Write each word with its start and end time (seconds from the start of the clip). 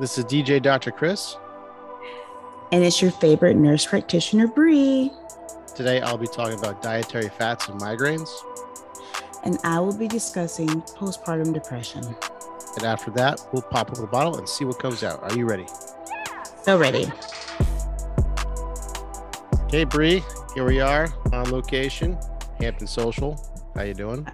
This 0.00 0.16
is 0.16 0.24
DJ 0.26 0.62
Dr. 0.62 0.92
Chris. 0.92 1.36
And 2.70 2.84
it's 2.84 3.02
your 3.02 3.10
favorite 3.10 3.56
nurse 3.56 3.84
practitioner, 3.84 4.46
Bree. 4.46 5.10
Today 5.74 6.00
I'll 6.00 6.16
be 6.16 6.28
talking 6.28 6.56
about 6.56 6.80
dietary 6.82 7.28
fats 7.30 7.66
and 7.66 7.80
migraines. 7.80 8.28
And 9.42 9.58
I 9.64 9.80
will 9.80 9.96
be 9.96 10.06
discussing 10.06 10.68
postpartum 10.68 11.52
depression. 11.52 12.04
And 12.76 12.84
after 12.84 13.10
that, 13.12 13.40
we'll 13.52 13.62
pop 13.62 13.90
open 13.90 14.02
the 14.02 14.06
bottle 14.06 14.38
and 14.38 14.48
see 14.48 14.64
what 14.64 14.78
comes 14.78 15.02
out. 15.02 15.20
Are 15.20 15.36
you 15.36 15.46
ready? 15.46 15.66
So 16.62 16.78
ready. 16.78 17.10
Okay, 19.64 19.82
Bree, 19.82 20.22
here 20.54 20.64
we 20.64 20.78
are 20.80 21.08
on 21.32 21.50
location, 21.50 22.16
Hampton 22.60 22.86
Social. 22.86 23.36
How 23.74 23.82
you 23.82 23.94
doing? 23.94 24.28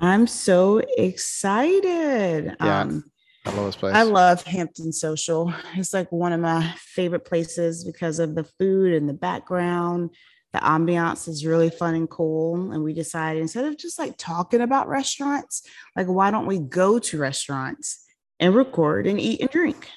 I'm 0.00 0.26
so 0.26 0.78
excited. 0.96 2.56
Yeah. 2.58 2.80
Um, 2.80 3.09
I 3.46 3.50
love 3.52 3.66
this 3.66 3.76
place. 3.76 3.94
I 3.94 4.02
love 4.02 4.42
Hampton 4.42 4.92
Social. 4.92 5.52
It's 5.74 5.94
like 5.94 6.12
one 6.12 6.32
of 6.32 6.40
my 6.40 6.74
favorite 6.76 7.24
places 7.24 7.84
because 7.84 8.18
of 8.18 8.34
the 8.34 8.44
food 8.44 8.92
and 8.92 9.08
the 9.08 9.14
background. 9.14 10.10
The 10.52 10.58
ambiance 10.58 11.28
is 11.28 11.46
really 11.46 11.70
fun 11.70 11.94
and 11.94 12.10
cool. 12.10 12.72
And 12.72 12.82
we 12.82 12.92
decided 12.92 13.40
instead 13.40 13.64
of 13.64 13.78
just 13.78 13.98
like 13.98 14.16
talking 14.18 14.60
about 14.60 14.88
restaurants, 14.88 15.62
like 15.96 16.06
why 16.06 16.30
don't 16.30 16.46
we 16.46 16.58
go 16.58 16.98
to 16.98 17.18
restaurants 17.18 18.04
and 18.38 18.54
record 18.54 19.06
and 19.06 19.20
eat 19.20 19.40
and 19.40 19.50
drink? 19.50 19.88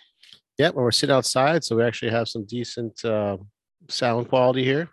Yeah, 0.57 0.69
well, 0.69 0.85
we're 0.85 0.91
sitting 0.91 1.15
outside, 1.15 1.63
so 1.63 1.75
we 1.75 1.83
actually 1.83 2.11
have 2.11 2.29
some 2.29 2.45
decent 2.45 3.03
uh, 3.03 3.37
sound 3.89 4.29
quality 4.29 4.63
here. 4.63 4.87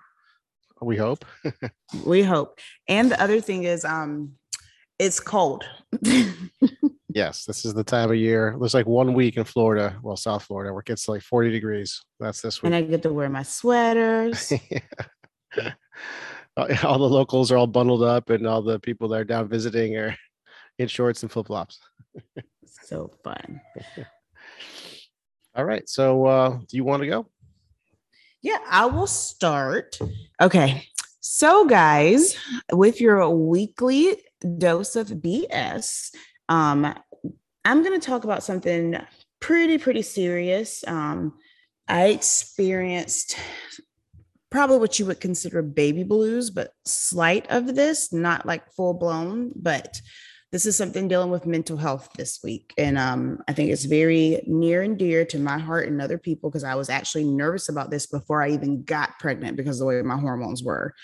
We 0.80 0.96
hope. 0.96 1.26
we 2.06 2.22
hope. 2.22 2.58
And 2.88 3.10
the 3.10 3.22
other 3.22 3.42
thing 3.42 3.64
is, 3.64 3.84
um, 3.84 4.32
it's 4.98 5.20
cold. 5.20 5.64
yes, 7.14 7.44
this 7.44 7.64
is 7.64 7.74
the 7.74 7.84
time 7.84 8.10
of 8.10 8.16
year. 8.16 8.56
There's 8.58 8.74
like 8.74 8.86
one 8.86 9.14
week 9.14 9.36
in 9.36 9.44
Florida, 9.44 9.98
well, 10.02 10.16
South 10.16 10.44
Florida, 10.44 10.72
where 10.72 10.80
it 10.80 10.86
gets 10.86 11.08
like 11.08 11.22
40 11.22 11.50
degrees. 11.50 12.02
That's 12.18 12.40
this 12.40 12.62
week. 12.62 12.66
And 12.66 12.74
I 12.74 12.82
get 12.82 13.02
to 13.02 13.12
wear 13.12 13.28
my 13.28 13.42
sweaters. 13.42 14.52
all 16.56 16.98
the 16.98 17.08
locals 17.08 17.50
are 17.50 17.56
all 17.56 17.66
bundled 17.66 18.02
up, 18.02 18.30
and 18.30 18.46
all 18.46 18.62
the 18.62 18.78
people 18.78 19.08
that 19.08 19.20
are 19.20 19.24
down 19.24 19.48
visiting 19.48 19.96
are 19.96 20.16
in 20.78 20.88
shorts 20.88 21.22
and 21.22 21.30
flip 21.30 21.46
flops. 21.46 21.80
so 22.84 23.10
fun. 23.22 23.60
all 25.54 25.64
right. 25.64 25.88
So, 25.88 26.26
uh, 26.26 26.58
do 26.68 26.76
you 26.76 26.84
want 26.84 27.02
to 27.02 27.08
go? 27.08 27.26
Yeah, 28.42 28.58
I 28.68 28.86
will 28.86 29.06
start. 29.06 29.98
Okay. 30.40 30.86
So, 31.20 31.66
guys, 31.66 32.36
with 32.72 33.00
your 33.00 33.28
weekly 33.28 34.16
dose 34.58 34.96
of 34.96 35.08
BS, 35.08 36.14
um, 36.50 36.94
I'm 37.64 37.82
going 37.82 37.98
to 37.98 38.06
talk 38.06 38.24
about 38.24 38.42
something 38.42 38.96
pretty, 39.40 39.78
pretty 39.78 40.02
serious. 40.02 40.84
Um, 40.86 41.38
I 41.88 42.08
experienced 42.08 43.36
probably 44.50 44.78
what 44.78 44.98
you 44.98 45.06
would 45.06 45.20
consider 45.20 45.62
baby 45.62 46.02
blues, 46.02 46.50
but 46.50 46.72
slight 46.84 47.46
of 47.50 47.74
this, 47.74 48.12
not 48.12 48.44
like 48.46 48.72
full 48.72 48.94
blown, 48.94 49.52
but 49.54 50.00
this 50.50 50.66
is 50.66 50.76
something 50.76 51.06
dealing 51.06 51.30
with 51.30 51.46
mental 51.46 51.76
health 51.76 52.08
this 52.16 52.40
week. 52.42 52.74
And 52.76 52.98
um, 52.98 53.38
I 53.46 53.52
think 53.52 53.70
it's 53.70 53.84
very 53.84 54.42
near 54.48 54.82
and 54.82 54.98
dear 54.98 55.24
to 55.26 55.38
my 55.38 55.58
heart 55.58 55.86
and 55.86 56.02
other 56.02 56.18
people 56.18 56.50
because 56.50 56.64
I 56.64 56.74
was 56.74 56.90
actually 56.90 57.24
nervous 57.24 57.68
about 57.68 57.92
this 57.92 58.06
before 58.06 58.42
I 58.42 58.50
even 58.50 58.82
got 58.82 59.20
pregnant 59.20 59.56
because 59.56 59.76
of 59.76 59.84
the 59.84 59.86
way 59.86 60.02
my 60.02 60.18
hormones 60.18 60.64
were. 60.64 60.94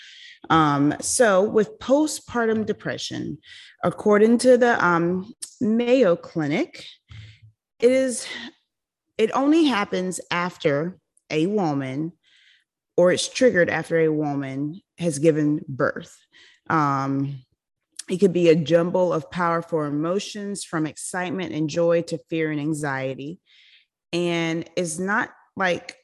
Um, 0.49 0.95
so, 1.01 1.41
with 1.41 1.79
postpartum 1.79 2.65
depression, 2.65 3.37
according 3.83 4.37
to 4.39 4.57
the 4.57 4.83
um, 4.83 5.33
Mayo 5.59 6.15
Clinic, 6.15 6.85
it 7.79 7.91
is 7.91 8.27
it 9.17 9.31
only 9.33 9.65
happens 9.65 10.19
after 10.31 10.97
a 11.29 11.47
woman 11.47 12.13
or 12.95 13.11
it's 13.11 13.27
triggered 13.27 13.69
after 13.69 13.99
a 13.99 14.11
woman 14.11 14.81
has 14.97 15.19
given 15.19 15.63
birth. 15.67 16.15
Um, 16.69 17.43
it 18.09 18.17
could 18.17 18.33
be 18.33 18.49
a 18.49 18.55
jumble 18.55 19.13
of 19.13 19.29
powerful 19.29 19.83
emotions 19.83 20.63
from 20.63 20.87
excitement 20.87 21.53
and 21.53 21.69
joy 21.69 22.01
to 22.03 22.17
fear 22.29 22.51
and 22.51 22.59
anxiety. 22.59 23.39
And 24.13 24.67
it's 24.75 24.97
not 24.97 25.29
like 25.55 25.97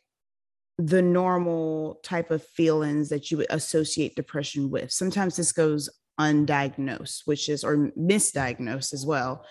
the 0.78 1.02
normal 1.02 2.00
type 2.04 2.32
of 2.32 2.44
feelings 2.44 3.10
that 3.10 3.30
you 3.30 3.38
would 3.38 3.48
associate 3.50 4.16
depression 4.16 4.70
with. 4.70 4.92
Sometimes 4.92 5.36
this 5.36 5.52
goes 5.52 5.90
undiagnosed, 6.20 7.22
which 7.26 7.50
is, 7.50 7.64
or 7.64 7.92
misdiagnosed 7.98 8.94
as 8.94 9.06
well. 9.06 9.46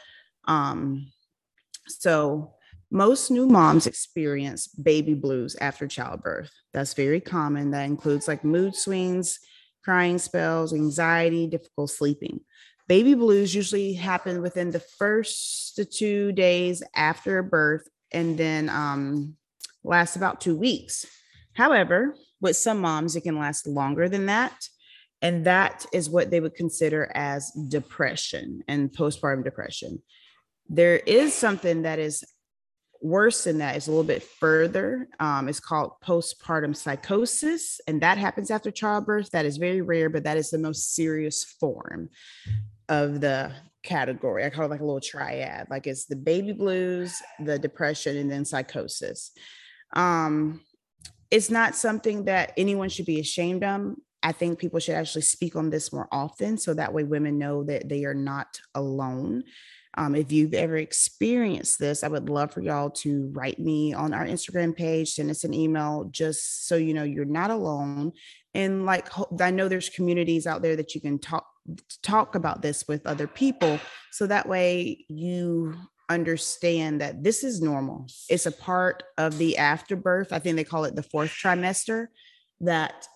Um, 0.47 1.13
so, 1.87 2.55
most 2.91 3.31
new 3.31 3.47
moms 3.47 3.87
experience 3.87 4.67
baby 4.69 5.15
blues 5.15 5.57
after 5.61 5.87
childbirth. 5.87 6.51
That's 6.75 6.93
very 6.93 7.21
common. 7.21 7.71
That 7.71 7.87
includes 7.87 8.29
like 8.29 8.45
mood 8.45 8.77
swings, 8.77 9.39
crying 9.83 10.19
spells, 10.19 10.75
anxiety, 10.75 11.47
difficult 11.47 11.91
sleeping. 11.91 12.41
Baby 12.89 13.15
blues 13.15 13.55
usually 13.55 13.95
happen 13.95 14.43
within 14.43 14.71
the 14.71 14.81
first 14.99 15.77
to 15.77 15.87
two 15.87 16.33
days 16.33 16.83
after 16.95 17.43
birth 17.43 17.89
and 18.13 18.37
then 18.37 18.69
um, 18.69 19.37
last 19.85 20.17
about 20.17 20.41
two 20.41 20.57
weeks. 20.57 21.07
However, 21.55 22.15
with 22.41 22.57
some 22.57 22.81
moms, 22.81 23.17
it 23.17 23.23
can 23.23 23.39
last 23.39 23.67
longer 23.67 24.09
than 24.09 24.27
that. 24.27 24.69
And 25.21 25.45
that 25.45 25.87
is 25.93 26.11
what 26.11 26.31
they 26.31 26.41
would 26.41 26.55
consider 26.55 27.11
as 27.15 27.51
depression 27.53 28.63
and 28.67 28.91
postpartum 28.91 29.45
depression. 29.45 30.03
There 30.69 30.97
is 30.97 31.33
something 31.33 31.83
that 31.83 31.99
is 31.99 32.25
worse 33.01 33.45
than 33.45 33.59
that 33.59 33.77
is 33.77 33.87
a 33.87 33.91
little 33.91 34.05
bit 34.05 34.23
further. 34.23 35.09
Um, 35.21 35.49
it's 35.49 35.61
called 35.61 35.93
postpartum 36.05 36.75
psychosis, 36.75 37.81
and 37.87 38.01
that 38.01 38.19
happens 38.19 38.51
after 38.51 38.71
childbirth. 38.71 39.31
That 39.31 39.45
is 39.45 39.57
very 39.57 39.81
rare, 39.81 40.09
but 40.09 40.25
that 40.25 40.37
is 40.37 40.51
the 40.51 40.59
most 40.59 40.95
serious 40.95 41.45
form 41.45 42.09
of 42.89 43.21
the 43.21 43.53
category. 43.83 44.45
I 44.45 44.51
call 44.51 44.67
it 44.67 44.71
like 44.71 44.81
a 44.81 44.85
little 44.85 45.01
triad. 45.01 45.69
Like 45.69 45.87
it's 45.87 46.07
the 46.07 46.17
baby 46.17 46.53
blues, 46.53 47.21
the 47.41 47.59
depression, 47.59 48.17
and 48.17 48.31
then 48.31 48.45
psychosis. 48.45 49.33
Um, 49.93 50.61
it's 51.31 51.51
not 51.51 51.75
something 51.75 52.25
that 52.27 52.53
anyone 52.57 52.89
should 52.89 53.07
be 53.07 53.21
ashamed 53.21 53.65
of. 53.65 53.95
I 54.23 54.33
think 54.33 54.59
people 54.59 54.79
should 54.79 54.95
actually 54.95 55.23
speak 55.23 55.57
on 55.57 55.71
this 55.71 55.93
more 55.93 56.09
often 56.13 56.57
so 56.57 56.75
that 56.75 56.93
way 56.93 57.05
women 57.05 57.39
know 57.39 57.65
that 57.65 57.89
they 57.89 58.05
are 58.05 58.15
not 58.15 58.61
alone. 58.75 59.45
Um, 59.95 60.15
if 60.15 60.33
you've 60.33 60.55
ever 60.55 60.77
experienced 60.77 61.79
this, 61.79 62.03
I 62.03 62.09
would 62.09 62.31
love 62.31 62.53
for 62.53 62.63
y'all 62.63 62.91
to 62.91 63.31
write 63.33 63.59
me 63.59 63.93
on 63.93 64.15
our 64.15 64.25
Instagram 64.25 64.75
page, 64.75 65.13
send 65.13 65.31
us 65.31 65.45
an 65.45 65.53
email, 65.53 66.09
just 66.11 66.67
so 66.67 66.77
you 66.77 66.95
know 66.95 67.03
you're 67.03 67.25
not 67.25 67.51
alone. 67.51 68.13
And 68.55 68.87
like, 68.87 69.09
I 69.41 69.51
know 69.51 69.69
there's 69.69 69.91
communities 69.91 70.47
out 70.47 70.63
there 70.63 70.77
that 70.77 70.95
you 70.95 71.01
can 71.01 71.19
talk 71.19 71.47
talk 72.03 72.35
about 72.35 72.63
this 72.63 72.89
with 72.89 73.07
other 73.07 73.27
people, 73.27 73.79
so 74.13 74.27
that 74.27 74.49
way 74.49 75.05
you 75.09 75.75
understand 76.09 77.01
that 77.01 77.23
this 77.23 77.45
is 77.45 77.61
normal. 77.61 78.07
It's 78.29 78.47
a 78.47 78.53
part 78.53 79.03
of 79.19 79.39
the 79.39 79.57
afterbirth. 79.59 80.33
I 80.33 80.39
think 80.39 80.57
they 80.57 80.65
call 80.65 80.85
it 80.85 80.95
the 80.95 81.03
fourth 81.03 81.31
trimester. 81.31 82.09
That 82.61 83.07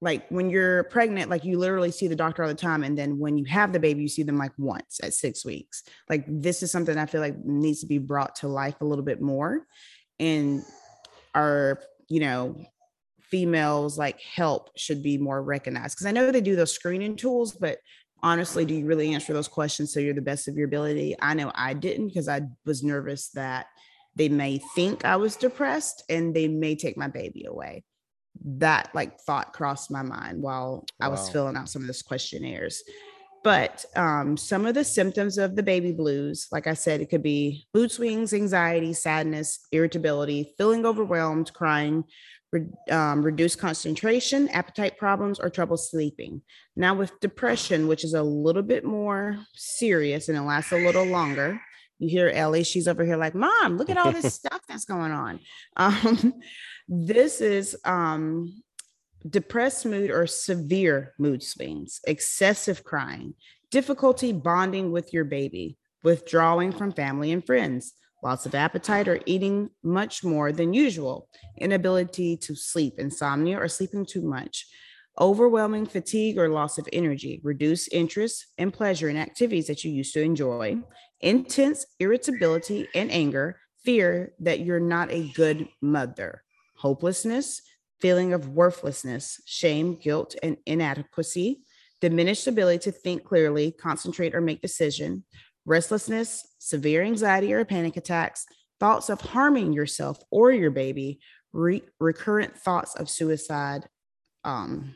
like 0.00 0.26
when 0.30 0.48
you're 0.48 0.84
pregnant, 0.84 1.28
like 1.28 1.44
you 1.44 1.58
literally 1.58 1.90
see 1.90 2.08
the 2.08 2.16
doctor 2.16 2.42
all 2.42 2.48
the 2.48 2.54
time. 2.54 2.84
And 2.84 2.96
then 2.96 3.18
when 3.18 3.36
you 3.36 3.44
have 3.46 3.72
the 3.72 3.80
baby, 3.80 4.02
you 4.02 4.08
see 4.08 4.22
them 4.22 4.38
like 4.38 4.52
once 4.56 5.00
at 5.02 5.12
six 5.12 5.44
weeks. 5.44 5.82
Like 6.08 6.24
this 6.26 6.62
is 6.62 6.70
something 6.72 6.96
I 6.96 7.06
feel 7.06 7.20
like 7.20 7.44
needs 7.44 7.80
to 7.80 7.86
be 7.86 7.98
brought 7.98 8.36
to 8.36 8.48
life 8.48 8.80
a 8.80 8.86
little 8.86 9.04
bit 9.04 9.20
more. 9.20 9.66
And 10.18 10.62
our, 11.34 11.80
you 12.08 12.20
know, 12.20 12.56
females 13.20 13.98
like 13.98 14.20
help 14.20 14.70
should 14.76 15.02
be 15.02 15.18
more 15.18 15.42
recognized. 15.42 15.98
Cause 15.98 16.06
I 16.06 16.12
know 16.12 16.30
they 16.30 16.40
do 16.40 16.56
those 16.56 16.72
screening 16.72 17.16
tools, 17.16 17.52
but 17.52 17.78
honestly, 18.22 18.64
do 18.64 18.74
you 18.74 18.86
really 18.86 19.14
answer 19.14 19.32
those 19.32 19.48
questions 19.48 19.92
so 19.92 20.00
you're 20.00 20.14
the 20.14 20.20
best 20.20 20.48
of 20.48 20.56
your 20.56 20.66
ability? 20.66 21.16
I 21.20 21.34
know 21.34 21.52
I 21.54 21.74
didn't 21.74 22.08
because 22.08 22.28
I 22.28 22.42
was 22.64 22.82
nervous 22.82 23.28
that 23.30 23.66
they 24.16 24.28
may 24.28 24.58
think 24.74 25.04
I 25.04 25.16
was 25.16 25.36
depressed 25.36 26.04
and 26.08 26.34
they 26.34 26.48
may 26.48 26.74
take 26.74 26.96
my 26.96 27.08
baby 27.08 27.44
away 27.44 27.84
that 28.44 28.90
like 28.94 29.20
thought 29.20 29.52
crossed 29.52 29.90
my 29.90 30.02
mind 30.02 30.42
while 30.42 30.84
wow. 30.98 31.06
I 31.06 31.08
was 31.08 31.28
filling 31.30 31.56
out 31.56 31.68
some 31.68 31.82
of 31.82 31.86
those 31.86 32.02
questionnaires. 32.02 32.82
But 33.42 33.86
um, 33.96 34.36
some 34.36 34.66
of 34.66 34.74
the 34.74 34.84
symptoms 34.84 35.38
of 35.38 35.56
the 35.56 35.62
baby 35.62 35.92
blues, 35.92 36.46
like 36.52 36.66
I 36.66 36.74
said, 36.74 37.00
it 37.00 37.08
could 37.08 37.22
be 37.22 37.66
mood 37.72 37.90
swings, 37.90 38.34
anxiety, 38.34 38.92
sadness, 38.92 39.66
irritability, 39.72 40.52
feeling 40.58 40.84
overwhelmed, 40.84 41.50
crying, 41.54 42.04
re- 42.52 42.66
um, 42.90 43.22
reduced 43.22 43.58
concentration, 43.58 44.48
appetite 44.48 44.98
problems, 44.98 45.38
or 45.38 45.50
trouble 45.50 45.76
sleeping. 45.76 46.42
Now, 46.76 46.94
with 46.94 47.18
depression, 47.20 47.88
which 47.88 48.04
is 48.04 48.14
a 48.14 48.22
little 48.22 48.62
bit 48.62 48.84
more 48.84 49.38
serious 49.54 50.28
and 50.28 50.36
it 50.36 50.42
lasts 50.42 50.72
a 50.72 50.84
little 50.84 51.04
longer, 51.04 51.60
you 51.98 52.08
hear 52.08 52.28
Ellie, 52.28 52.64
she's 52.64 52.88
over 52.88 53.04
here 53.04 53.16
like, 53.16 53.34
Mom, 53.34 53.76
look 53.76 53.90
at 53.90 53.98
all 53.98 54.10
this 54.10 54.34
stuff 54.42 54.62
that's 54.66 54.86
going 54.86 55.12
on. 55.12 55.40
Um, 55.76 56.34
this 56.88 57.40
is 57.40 57.76
um, 57.84 58.62
depressed 59.28 59.84
mood 59.84 60.10
or 60.10 60.26
severe 60.26 61.14
mood 61.18 61.42
swings, 61.42 62.00
excessive 62.06 62.84
crying, 62.84 63.34
difficulty 63.70 64.32
bonding 64.32 64.92
with 64.92 65.12
your 65.12 65.24
baby, 65.24 65.76
withdrawing 66.02 66.72
from 66.72 66.92
family 66.92 67.32
and 67.32 67.44
friends, 67.44 67.92
loss 68.22 68.46
of 68.46 68.54
appetite 68.54 69.08
or 69.08 69.20
eating 69.26 69.70
much 69.82 70.22
more 70.22 70.52
than 70.52 70.74
usual, 70.74 71.28
inability 71.58 72.36
to 72.36 72.54
sleep, 72.54 72.94
insomnia 72.98 73.58
or 73.58 73.68
sleeping 73.68 74.04
too 74.04 74.22
much, 74.22 74.66
overwhelming 75.18 75.86
fatigue 75.86 76.38
or 76.38 76.48
loss 76.48 76.78
of 76.78 76.88
energy, 76.92 77.40
reduced 77.42 77.92
interest 77.92 78.46
and 78.58 78.72
pleasure 78.72 79.08
in 79.08 79.16
activities 79.16 79.66
that 79.66 79.84
you 79.84 79.90
used 79.90 80.14
to 80.14 80.22
enjoy, 80.22 80.76
intense 81.20 81.86
irritability 81.98 82.88
and 82.94 83.10
anger, 83.10 83.60
fear 83.84 84.32
that 84.40 84.60
you're 84.60 84.80
not 84.80 85.10
a 85.10 85.30
good 85.32 85.68
mother, 85.80 86.42
hopelessness, 86.76 87.62
feeling 88.00 88.32
of 88.32 88.48
worthlessness, 88.48 89.40
shame, 89.46 89.94
guilt, 89.94 90.34
and 90.42 90.56
inadequacy, 90.66 91.60
diminished 92.00 92.46
ability 92.46 92.78
to 92.78 92.92
think 92.92 93.24
clearly, 93.24 93.72
concentrate, 93.72 94.34
or 94.34 94.40
make 94.40 94.62
decision, 94.62 95.24
restlessness, 95.66 96.46
severe 96.58 97.02
anxiety 97.02 97.52
or 97.52 97.64
panic 97.64 97.96
attacks, 97.96 98.46
thoughts 98.78 99.08
of 99.08 99.20
harming 99.20 99.72
yourself 99.72 100.18
or 100.30 100.50
your 100.52 100.70
baby, 100.70 101.20
re- 101.52 101.82
recurrent 101.98 102.56
thoughts 102.56 102.94
of 102.94 103.08
suicide. 103.08 103.86
Um, 104.44 104.94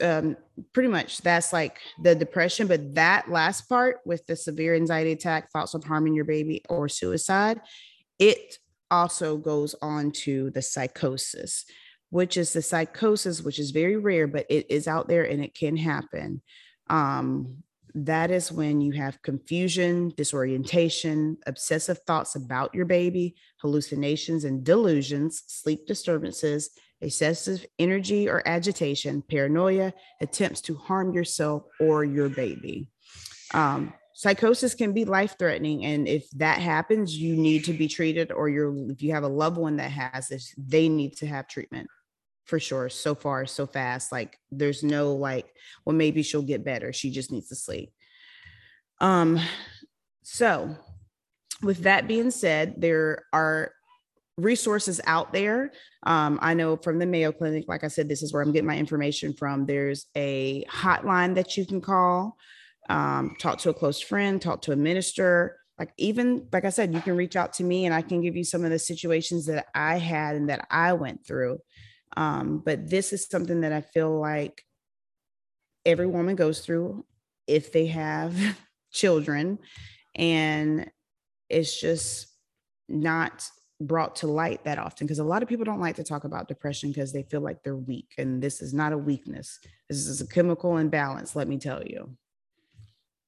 um, 0.00 0.36
pretty 0.72 0.88
much 0.88 1.18
that's 1.18 1.52
like 1.52 1.78
the 2.02 2.14
depression, 2.14 2.66
but 2.66 2.94
that 2.96 3.30
last 3.30 3.68
part 3.68 4.00
with 4.04 4.26
the 4.26 4.34
severe 4.34 4.74
anxiety 4.74 5.12
attack, 5.12 5.50
thoughts 5.52 5.74
of 5.74 5.84
harming 5.84 6.14
your 6.14 6.24
baby 6.24 6.62
or 6.68 6.88
suicide, 6.88 7.60
it 8.18 8.58
also 8.90 9.36
goes 9.36 9.74
on 9.80 10.10
to 10.10 10.50
the 10.50 10.62
psychosis, 10.62 11.64
which 12.10 12.36
is 12.36 12.52
the 12.52 12.62
psychosis, 12.62 13.42
which 13.42 13.58
is 13.60 13.70
very 13.70 13.96
rare, 13.96 14.26
but 14.26 14.46
it 14.48 14.66
is 14.70 14.88
out 14.88 15.08
there 15.08 15.24
and 15.24 15.44
it 15.44 15.54
can 15.54 15.76
happen. 15.76 16.42
Um, 16.90 17.62
that 17.94 18.30
is 18.30 18.52
when 18.52 18.80
you 18.80 18.92
have 18.92 19.22
confusion, 19.22 20.12
disorientation, 20.16 21.38
obsessive 21.46 21.98
thoughts 22.06 22.36
about 22.36 22.74
your 22.74 22.84
baby, 22.84 23.36
hallucinations 23.60 24.44
and 24.44 24.64
delusions, 24.64 25.42
sleep 25.46 25.86
disturbances, 25.86 26.70
excessive 27.00 27.64
energy 27.78 28.28
or 28.28 28.46
agitation, 28.46 29.22
paranoia, 29.22 29.92
attempts 30.20 30.60
to 30.62 30.74
harm 30.74 31.12
yourself 31.12 31.64
or 31.80 32.04
your 32.04 32.28
baby. 32.28 32.90
Um, 33.54 33.92
psychosis 34.18 34.74
can 34.74 34.92
be 34.92 35.04
life 35.04 35.36
threatening 35.38 35.84
and 35.84 36.08
if 36.08 36.28
that 36.32 36.58
happens 36.58 37.16
you 37.16 37.36
need 37.36 37.64
to 37.64 37.72
be 37.72 37.86
treated 37.86 38.32
or 38.32 38.48
you're 38.48 38.74
if 38.90 39.00
you 39.00 39.12
have 39.12 39.22
a 39.22 39.28
loved 39.28 39.56
one 39.56 39.76
that 39.76 39.92
has 39.92 40.26
this 40.26 40.52
they 40.58 40.88
need 40.88 41.16
to 41.16 41.24
have 41.24 41.46
treatment 41.46 41.88
for 42.48 42.58
sure 42.58 42.88
so 42.88 43.14
far 43.14 43.46
so 43.46 43.66
fast 43.66 44.10
like 44.10 44.38
there's 44.50 44.82
no 44.82 45.14
like 45.14 45.46
well 45.84 45.94
maybe 45.94 46.22
she'll 46.22 46.42
get 46.42 46.64
better 46.64 46.92
she 46.92 47.10
just 47.10 47.30
needs 47.30 47.48
to 47.48 47.54
sleep 47.54 47.92
um 49.00 49.38
so 50.22 50.74
with 51.62 51.78
that 51.80 52.08
being 52.08 52.30
said 52.30 52.74
there 52.78 53.24
are 53.32 53.72
resources 54.36 55.00
out 55.04 55.32
there 55.32 55.70
um, 56.04 56.38
i 56.42 56.54
know 56.54 56.76
from 56.76 56.98
the 56.98 57.06
mayo 57.06 57.30
clinic 57.30 57.64
like 57.68 57.84
i 57.84 57.88
said 57.88 58.08
this 58.08 58.22
is 58.22 58.32
where 58.32 58.42
i'm 58.42 58.52
getting 58.52 58.66
my 58.66 58.78
information 58.78 59.32
from 59.32 59.66
there's 59.66 60.06
a 60.16 60.64
hotline 60.64 61.34
that 61.34 61.56
you 61.56 61.66
can 61.66 61.80
call 61.80 62.36
um, 62.88 63.36
talk 63.38 63.58
to 63.58 63.70
a 63.70 63.74
close 63.74 64.00
friend, 64.00 64.40
talk 64.40 64.62
to 64.62 64.72
a 64.72 64.76
minister. 64.76 65.58
Like, 65.78 65.92
even 65.96 66.48
like 66.52 66.64
I 66.64 66.70
said, 66.70 66.94
you 66.94 67.00
can 67.00 67.16
reach 67.16 67.36
out 67.36 67.52
to 67.54 67.64
me 67.64 67.86
and 67.86 67.94
I 67.94 68.02
can 68.02 68.20
give 68.20 68.36
you 68.36 68.44
some 68.44 68.64
of 68.64 68.70
the 68.70 68.78
situations 68.78 69.46
that 69.46 69.66
I 69.74 69.98
had 69.98 70.34
and 70.36 70.48
that 70.48 70.66
I 70.70 70.94
went 70.94 71.24
through. 71.26 71.58
Um, 72.16 72.62
but 72.64 72.88
this 72.88 73.12
is 73.12 73.26
something 73.26 73.60
that 73.62 73.72
I 73.72 73.80
feel 73.80 74.18
like 74.18 74.62
every 75.84 76.06
woman 76.06 76.36
goes 76.36 76.60
through 76.60 77.04
if 77.46 77.72
they 77.72 77.86
have 77.86 78.34
children. 78.92 79.58
And 80.14 80.90
it's 81.48 81.80
just 81.80 82.28
not 82.88 83.48
brought 83.80 84.16
to 84.16 84.26
light 84.26 84.64
that 84.64 84.78
often 84.78 85.06
because 85.06 85.20
a 85.20 85.24
lot 85.24 85.42
of 85.42 85.48
people 85.48 85.64
don't 85.64 85.80
like 85.80 85.96
to 85.96 86.04
talk 86.04 86.24
about 86.24 86.48
depression 86.48 86.90
because 86.90 87.12
they 87.12 87.22
feel 87.22 87.40
like 87.40 87.62
they're 87.62 87.76
weak. 87.76 88.12
And 88.18 88.42
this 88.42 88.60
is 88.60 88.74
not 88.74 88.92
a 88.92 88.98
weakness, 88.98 89.58
this 89.88 90.06
is 90.06 90.20
a 90.20 90.26
chemical 90.26 90.78
imbalance, 90.78 91.36
let 91.36 91.48
me 91.48 91.58
tell 91.58 91.82
you. 91.84 92.16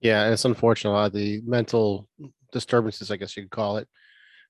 Yeah, 0.01 0.31
it's 0.31 0.47
unfortunate. 0.47 0.91
A 0.91 0.93
lot 0.93 1.07
of 1.07 1.13
the 1.13 1.43
mental 1.45 2.09
disturbances, 2.53 3.11
I 3.11 3.17
guess 3.17 3.37
you 3.37 3.45
could 3.45 3.51
call 3.51 3.77
it, 3.77 3.87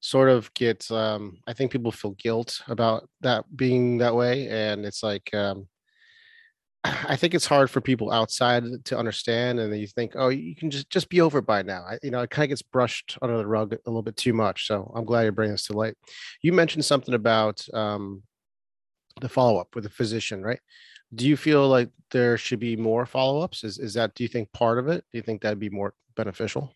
sort 0.00 0.28
of 0.28 0.52
get. 0.54 0.90
Um, 0.90 1.38
I 1.46 1.52
think 1.52 1.70
people 1.70 1.92
feel 1.92 2.12
guilt 2.12 2.60
about 2.68 3.08
that 3.20 3.44
being 3.56 3.98
that 3.98 4.14
way, 4.14 4.48
and 4.48 4.84
it's 4.84 5.02
like 5.02 5.32
um, 5.34 5.68
I 6.84 7.16
think 7.16 7.34
it's 7.34 7.46
hard 7.46 7.70
for 7.70 7.80
people 7.80 8.10
outside 8.10 8.64
to 8.86 8.98
understand, 8.98 9.60
and 9.60 9.76
you 9.78 9.86
think, 9.86 10.12
oh, 10.14 10.28
you 10.28 10.54
can 10.56 10.70
just 10.70 10.90
just 10.90 11.08
be 11.08 11.20
over 11.20 11.40
by 11.40 11.62
now. 11.62 11.84
I, 11.88 11.98
you 12.02 12.10
know, 12.10 12.20
it 12.20 12.30
kind 12.30 12.44
of 12.44 12.50
gets 12.50 12.62
brushed 12.62 13.18
under 13.22 13.38
the 13.38 13.46
rug 13.46 13.72
a 13.74 13.90
little 13.90 14.02
bit 14.02 14.16
too 14.16 14.32
much. 14.32 14.66
So 14.66 14.92
I'm 14.94 15.04
glad 15.04 15.22
you're 15.22 15.32
bringing 15.32 15.54
this 15.54 15.66
to 15.66 15.74
light. 15.74 15.96
You 16.42 16.52
mentioned 16.52 16.84
something 16.84 17.14
about 17.14 17.64
um, 17.74 18.22
the 19.20 19.28
follow 19.28 19.58
up 19.58 19.74
with 19.74 19.86
a 19.86 19.90
physician, 19.90 20.42
right? 20.42 20.60
do 21.14 21.26
you 21.26 21.36
feel 21.36 21.68
like 21.68 21.90
there 22.10 22.36
should 22.36 22.60
be 22.60 22.76
more 22.76 23.06
follow-ups 23.06 23.64
is, 23.64 23.78
is 23.78 23.94
that 23.94 24.14
do 24.14 24.22
you 24.22 24.28
think 24.28 24.50
part 24.52 24.78
of 24.78 24.88
it 24.88 25.04
do 25.10 25.18
you 25.18 25.22
think 25.22 25.42
that'd 25.42 25.58
be 25.58 25.70
more 25.70 25.94
beneficial 26.16 26.72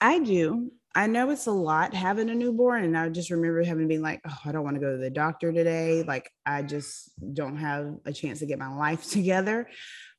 i 0.00 0.18
do 0.18 0.70
i 0.94 1.06
know 1.06 1.30
it's 1.30 1.46
a 1.46 1.52
lot 1.52 1.94
having 1.94 2.30
a 2.30 2.34
newborn 2.34 2.84
and 2.84 2.96
i 2.96 3.08
just 3.08 3.30
remember 3.30 3.62
having 3.62 3.88
been 3.88 4.02
like 4.02 4.20
oh 4.26 4.38
i 4.44 4.52
don't 4.52 4.64
want 4.64 4.74
to 4.74 4.80
go 4.80 4.92
to 4.92 4.98
the 4.98 5.10
doctor 5.10 5.52
today 5.52 6.02
like 6.02 6.30
i 6.46 6.62
just 6.62 7.10
don't 7.34 7.56
have 7.56 7.96
a 8.04 8.12
chance 8.12 8.38
to 8.40 8.46
get 8.46 8.58
my 8.58 8.74
life 8.74 9.08
together 9.10 9.68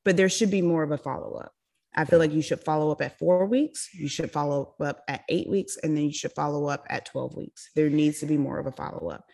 but 0.04 0.18
there 0.18 0.30
should 0.30 0.52
be 0.52 0.62
more 0.62 0.84
of 0.84 0.92
a 0.92 0.98
follow-up 0.98 1.52
i 1.96 2.06
feel 2.06 2.20
like 2.20 2.34
you 2.34 2.42
should 2.42 2.62
follow 2.62 2.92
up 2.92 3.02
at 3.02 3.18
four 3.18 3.46
weeks 3.46 3.90
you 3.94 4.08
should 4.08 4.32
follow 4.32 4.76
up 4.82 5.04
at 5.08 5.24
eight 5.30 5.50
weeks 5.50 5.78
and 5.84 5.96
then 5.96 6.06
you 6.06 6.14
should 6.14 6.34
follow 6.34 6.68
up 6.68 6.86
at 6.90 7.06
12 7.06 7.36
weeks 7.36 7.70
there 7.76 7.90
needs 7.90 8.20
to 8.20 8.26
be 8.26 8.38
more 8.38 8.60
of 8.60 8.68
a 8.68 8.72
follow-up 8.72 9.26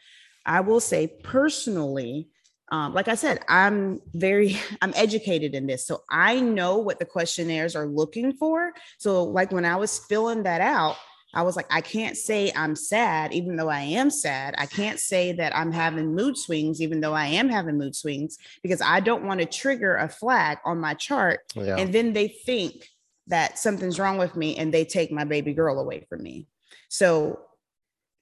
i 0.45 0.59
will 0.59 0.79
say 0.79 1.07
personally 1.23 2.29
um, 2.71 2.93
like 2.93 3.07
I 3.07 3.15
said, 3.15 3.43
I'm 3.47 3.99
very, 4.13 4.57
I'm 4.81 4.93
educated 4.95 5.55
in 5.55 5.67
this. 5.67 5.85
So 5.85 6.03
I 6.09 6.39
know 6.39 6.77
what 6.77 6.99
the 6.99 7.05
questionnaires 7.05 7.75
are 7.75 7.87
looking 7.87 8.33
for. 8.33 8.73
So, 8.97 9.23
like 9.23 9.51
when 9.51 9.65
I 9.65 9.75
was 9.75 9.99
filling 10.07 10.43
that 10.43 10.61
out, 10.61 10.95
I 11.33 11.43
was 11.43 11.55
like, 11.55 11.67
I 11.69 11.81
can't 11.81 12.17
say 12.17 12.51
I'm 12.55 12.75
sad, 12.75 13.33
even 13.33 13.55
though 13.55 13.69
I 13.69 13.81
am 13.81 14.09
sad. 14.09 14.55
I 14.57 14.65
can't 14.65 14.99
say 14.99 15.31
that 15.33 15.55
I'm 15.55 15.71
having 15.71 16.15
mood 16.15 16.37
swings, 16.37 16.81
even 16.81 17.01
though 17.01 17.13
I 17.13 17.27
am 17.27 17.49
having 17.49 17.77
mood 17.77 17.95
swings, 17.95 18.37
because 18.63 18.81
I 18.81 18.99
don't 18.99 19.25
want 19.25 19.39
to 19.39 19.45
trigger 19.45 19.95
a 19.95 20.09
flag 20.09 20.57
on 20.65 20.79
my 20.79 20.95
chart. 20.95 21.41
Yeah. 21.55 21.75
And 21.77 21.93
then 21.93 22.13
they 22.13 22.29
think 22.29 22.89
that 23.27 23.59
something's 23.59 23.99
wrong 23.99 24.17
with 24.17 24.35
me 24.35 24.57
and 24.57 24.73
they 24.73 24.85
take 24.85 25.11
my 25.11 25.23
baby 25.23 25.53
girl 25.53 25.79
away 25.79 26.05
from 26.09 26.23
me. 26.23 26.47
So 26.89 27.39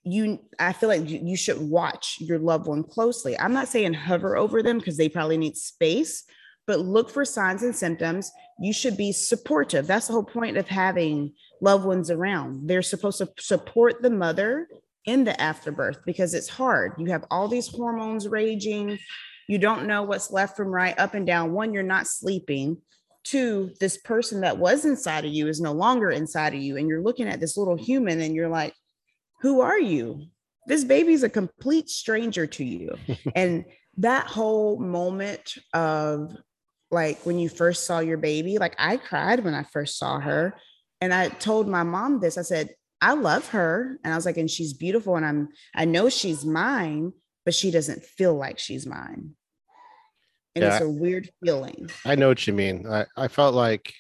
you 0.08 0.40
i 0.58 0.72
feel 0.72 0.90
like 0.90 1.10
you, 1.10 1.36
should 1.36 1.60
watch 1.60 2.18
your 2.22 2.40
loved 2.40 2.66
one 2.66 2.84
closely 2.84 3.38
i'm 3.40 3.54
not 3.54 3.68
saying 3.68 3.94
hover 3.94 4.38
over 4.38 4.64
them 4.64 4.78
because 4.78 4.96
they 4.96 5.10
probably 5.10 5.38
need 5.38 5.58
space 5.58 6.24
but 6.68 6.82
look 6.82 7.10
for 7.10 7.26
signs 7.26 7.64
and 7.64 7.76
symptoms. 7.76 8.32
You 8.60 8.74
should 8.74 8.98
be 8.98 9.12
supportive. 9.14 9.88
That's 9.88 10.08
the 10.08 10.14
whole 10.14 10.24
point 10.24 10.58
of 10.58 10.68
having 10.68 11.34
loved 11.62 11.86
ones 11.86 12.12
around. 12.12 12.68
They're 12.68 12.82
supposed 12.82 13.18
to 13.20 13.30
support 13.40 14.02
the 14.02 14.10
mother 14.10 14.68
in 15.06 15.24
the 15.24 15.40
afterbirth 15.42 16.00
because 16.06 16.34
it's 16.34 16.50
hard. 16.50 16.94
You 16.98 17.06
have 17.08 17.26
all 17.32 17.48
these 17.48 17.68
hormones 17.68 18.28
raging. 18.28 19.00
You 19.48 19.58
don't 19.58 19.88
know 19.88 20.04
what's 20.04 20.30
left 20.30 20.58
from 20.58 20.68
right 20.68 20.98
up 21.00 21.14
and 21.14 21.26
down. 21.26 21.54
One 21.54 21.74
you're 21.74 21.84
not 21.84 22.08
sleeping. 22.08 22.78
Two 23.24 23.72
this 23.80 23.98
person 23.98 24.42
that 24.42 24.58
was 24.58 24.86
inside 24.86 25.26
of 25.26 25.32
you 25.32 25.48
is 25.48 25.60
no 25.60 25.72
longer 25.72 26.12
inside 26.12 26.54
of 26.54 26.62
you 26.62 26.78
and 26.78 26.88
you're 26.88 27.02
looking 27.02 27.28
at 27.28 27.40
this 27.40 27.58
little 27.58 27.76
human 27.76 28.22
and 28.22 28.36
you're 28.36 28.50
like 28.50 28.74
who 29.42 29.62
are 29.62 29.80
you? 29.80 30.26
This 30.66 30.84
baby's 30.84 31.24
a 31.24 31.30
complete 31.30 31.90
stranger 31.90 32.48
to 32.48 32.64
you. 32.64 32.96
and 33.36 33.66
that 33.98 34.28
whole 34.28 34.80
moment 34.80 35.56
of 35.74 36.36
like 36.92 37.26
when 37.26 37.40
you 37.40 37.50
first 37.50 37.86
saw 37.86 38.00
your 38.00 38.18
baby, 38.18 38.58
like 38.58 38.76
I 38.78 38.98
cried 38.98 39.44
when 39.44 39.54
I 39.54 39.64
first 39.64 39.98
saw 39.98 40.20
her. 40.20 40.56
And 41.02 41.14
I 41.14 41.30
told 41.30 41.68
my 41.68 41.84
mom 41.84 42.20
this. 42.20 42.38
I 42.38 42.42
said, 42.42 42.70
I 43.02 43.14
love 43.14 43.50
her. 43.50 44.00
And 44.04 44.14
I 44.14 44.16
was 44.16 44.26
like, 44.26 44.38
and 44.38 44.50
she's 44.50 44.74
beautiful. 44.74 45.16
And 45.16 45.26
I'm, 45.26 45.50
I 45.76 45.86
know 45.86 46.10
she's 46.10 46.46
mine, 46.46 47.14
but 47.46 47.54
she 47.54 47.72
doesn't 47.72 48.04
feel 48.04 48.36
like 48.36 48.58
she's 48.58 48.86
mine. 48.86 49.36
And 50.56 50.64
yeah, 50.64 50.78
it's 50.78 50.86
a 50.86 50.90
weird 50.90 51.30
feeling. 51.44 51.90
I 52.04 52.16
know 52.16 52.30
what 52.30 52.48
you 52.48 52.54
mean. 52.54 52.88
I, 52.88 53.06
I 53.16 53.28
felt 53.28 53.54
like 53.54 53.94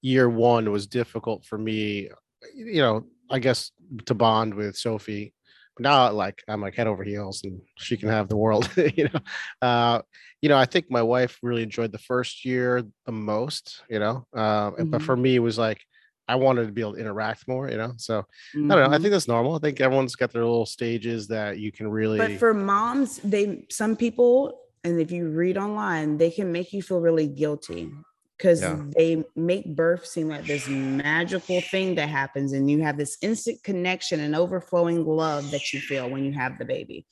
year 0.00 0.30
one 0.30 0.70
was 0.70 0.86
difficult 0.86 1.44
for 1.44 1.58
me. 1.58 2.08
You 2.54 2.80
know, 2.80 3.06
I 3.30 3.38
guess 3.38 3.70
to 4.06 4.14
bond 4.14 4.54
with 4.54 4.76
Sophie. 4.76 5.34
But 5.76 5.82
now, 5.82 6.12
like 6.12 6.42
I'm 6.48 6.60
like 6.60 6.74
head 6.74 6.86
over 6.86 7.02
heels, 7.02 7.42
and 7.44 7.60
she 7.76 7.96
can 7.96 8.08
have 8.08 8.28
the 8.28 8.36
world. 8.36 8.70
you 8.96 9.04
know, 9.04 9.20
uh, 9.62 10.02
you 10.40 10.48
know. 10.48 10.56
I 10.56 10.66
think 10.66 10.90
my 10.90 11.02
wife 11.02 11.38
really 11.42 11.62
enjoyed 11.62 11.92
the 11.92 11.98
first 11.98 12.44
year 12.44 12.84
the 13.06 13.12
most. 13.12 13.82
You 13.88 13.98
know, 13.98 14.26
uh, 14.34 14.70
mm-hmm. 14.70 14.90
but 14.90 15.02
for 15.02 15.16
me, 15.16 15.36
it 15.36 15.40
was 15.40 15.58
like 15.58 15.80
I 16.28 16.36
wanted 16.36 16.66
to 16.66 16.72
be 16.72 16.80
able 16.80 16.94
to 16.94 17.00
interact 17.00 17.48
more. 17.48 17.68
You 17.68 17.76
know, 17.76 17.92
so 17.96 18.20
mm-hmm. 18.54 18.70
I 18.70 18.74
don't 18.74 18.84
know. 18.84 18.90
I 18.90 18.94
mm-hmm. 18.94 19.02
think 19.02 19.12
that's 19.12 19.28
normal. 19.28 19.56
I 19.56 19.58
think 19.58 19.80
everyone's 19.80 20.16
got 20.16 20.32
their 20.32 20.44
little 20.44 20.66
stages 20.66 21.28
that 21.28 21.58
you 21.58 21.72
can 21.72 21.88
really. 21.88 22.18
But 22.18 22.38
for 22.38 22.54
moms, 22.54 23.18
they 23.18 23.66
some 23.70 23.96
people, 23.96 24.60
and 24.84 25.00
if 25.00 25.10
you 25.10 25.28
read 25.28 25.58
online, 25.58 26.18
they 26.18 26.30
can 26.30 26.52
make 26.52 26.72
you 26.72 26.82
feel 26.82 27.00
really 27.00 27.26
guilty 27.26 27.90
because 28.36 28.62
Yeah. 28.62 28.82
they 28.96 29.24
make 29.36 29.76
birth 29.76 30.06
seem 30.06 30.28
like 30.28 30.44
this 30.46 30.68
magical 30.68 31.60
thing 31.60 31.94
that 31.96 32.08
happens 32.08 32.52
and 32.52 32.70
you 32.70 32.82
have 32.82 32.96
this 32.96 33.16
instant 33.22 33.62
connection 33.62 34.20
and 34.20 34.34
overflowing 34.34 35.04
love 35.06 35.50
that 35.52 35.72
you 35.72 35.80
feel 35.80 36.10
when 36.10 36.24
you 36.24 36.32
have 36.32 36.58
the 36.58 36.64
baby. 36.64 37.06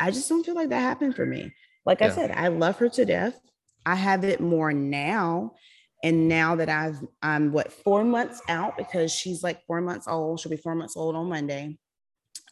I 0.00 0.10
just 0.10 0.28
don't 0.28 0.44
feel 0.44 0.54
like 0.54 0.68
that 0.70 0.80
happened 0.80 1.16
for 1.16 1.26
me. 1.26 1.54
Like 1.86 2.00
i 2.02 2.08
said 2.08 2.30
i 2.30 2.48
love 2.48 2.78
her 2.78 2.88
to 2.88 3.04
death. 3.04 3.38
I 3.86 3.94
have 3.94 4.24
it 4.24 4.40
more 4.40 4.72
now 4.72 5.52
and 6.02 6.28
now 6.28 6.56
that 6.56 6.68
i've 6.68 6.98
i'm 7.22 7.52
what 7.52 7.72
four 7.72 8.04
months 8.04 8.40
out 8.48 8.76
because 8.76 9.12
she's 9.12 9.42
like 9.42 9.64
four 9.66 9.80
months 9.80 10.08
old. 10.08 10.40
She'll 10.40 10.50
be 10.50 10.56
four 10.56 10.74
months 10.74 10.96
old 10.96 11.14
on 11.16 11.28
monday. 11.28 11.78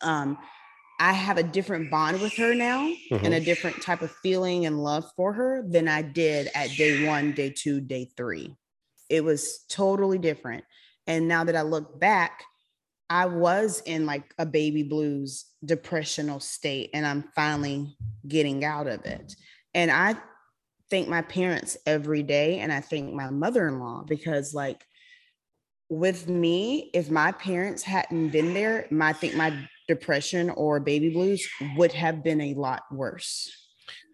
Um 0.03 0.39
i 1.03 1.13
have 1.13 1.37
a 1.37 1.43
different 1.43 1.91
bond 1.91 2.21
with 2.21 2.33
her 2.35 2.55
now 2.55 2.89
Mhm. 3.11 3.25
and 3.25 3.35
a 3.35 3.41
different 3.41 3.83
type 3.83 4.03
of 4.03 4.11
feeling 4.23 4.67
and 4.67 4.83
love 4.83 5.05
for 5.17 5.33
her 5.33 5.63
than 5.69 5.87
I 5.89 6.01
did 6.03 6.49
at 6.55 6.71
day 6.77 7.05
one, 7.07 7.33
day 7.33 7.51
two, 7.51 7.81
day 7.81 8.05
three. 8.17 8.57
It 9.11 9.23
was 9.23 9.65
totally 9.69 10.19
different. 10.19 10.65
And 11.07 11.29
now 11.29 11.45
that 11.45 11.57
I 11.57 11.63
look 11.63 12.01
back, 12.01 12.45
I 13.11 13.27
was 13.27 13.83
in 13.85 14.07
like 14.07 14.33
a 14.39 14.47
baby 14.47 14.83
blues 14.83 15.45
depressional 15.65 16.41
state, 16.41 16.91
and 16.95 17.05
I'm 17.05 17.25
finally 17.35 17.99
getting 18.27 18.65
out 18.65 18.87
of 18.87 19.05
it. 19.05 19.35
And 19.75 19.91
I 19.91 20.17
thank 20.89 21.09
my 21.09 21.23
parents 21.23 21.77
every 21.85 22.23
day, 22.23 22.61
and 22.61 22.73
I 22.73 22.81
thank 22.81 23.13
my 23.13 23.29
mother 23.29 23.69
in 23.69 23.81
law 23.81 24.05
because, 24.07 24.55
like, 24.55 24.87
with 25.91 26.29
me, 26.29 26.91
if 26.95 27.11
my 27.11 27.33
parents 27.33 27.83
hadn't 27.83 28.31
been 28.31 28.55
there, 28.55 28.87
my, 28.91 29.11
I 29.11 29.13
think 29.13 29.35
my 29.35 29.53
depression 29.89 30.51
or 30.51 30.81
baby 30.81 31.11
blues 31.11 31.47
would 31.77 31.93
have 31.93 32.23
been 32.23 32.41
a 32.41 32.55
lot 32.55 32.83
worse. 32.91 33.51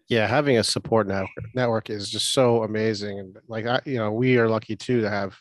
yeah 0.09 0.25
having 0.27 0.57
a 0.57 0.63
support 0.63 1.07
network 1.07 1.29
network 1.53 1.89
is 1.89 2.09
just 2.09 2.33
so 2.33 2.63
amazing 2.63 3.19
and 3.19 3.37
like 3.47 3.65
i 3.65 3.79
you 3.85 3.97
know 3.97 4.11
we 4.11 4.37
are 4.37 4.49
lucky 4.49 4.75
too 4.75 5.01
to 5.01 5.09
have 5.09 5.37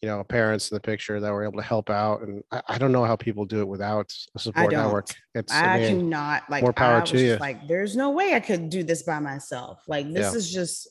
you 0.00 0.08
know 0.08 0.22
parents 0.24 0.70
in 0.70 0.76
the 0.76 0.80
picture 0.80 1.18
that 1.20 1.32
were 1.32 1.44
able 1.44 1.58
to 1.58 1.64
help 1.74 1.90
out 1.90 2.22
and 2.22 2.42
i, 2.50 2.62
I 2.68 2.78
don't 2.78 2.92
know 2.92 3.04
how 3.04 3.16
people 3.16 3.44
do 3.44 3.60
it 3.60 3.68
without 3.68 4.12
a 4.34 4.38
support 4.38 4.70
don't. 4.70 4.82
network 4.84 5.08
it's 5.34 5.52
I, 5.52 5.74
I, 5.74 5.78
mean, 5.78 6.00
cannot 6.00 6.48
like 6.48 6.62
more 6.62 6.72
power 6.72 6.96
I 6.96 7.00
was 7.00 7.10
to 7.10 7.18
just 7.18 7.24
you. 7.26 7.36
like 7.36 7.66
there's 7.68 7.96
no 7.96 8.10
way 8.10 8.34
I 8.34 8.40
could 8.40 8.70
do 8.70 8.82
this 8.82 9.02
by 9.02 9.18
myself. 9.18 9.82
Like 9.86 10.06
this 10.12 10.32
Yeah. 10.32 10.38
is 10.38 10.50
just 10.50 10.88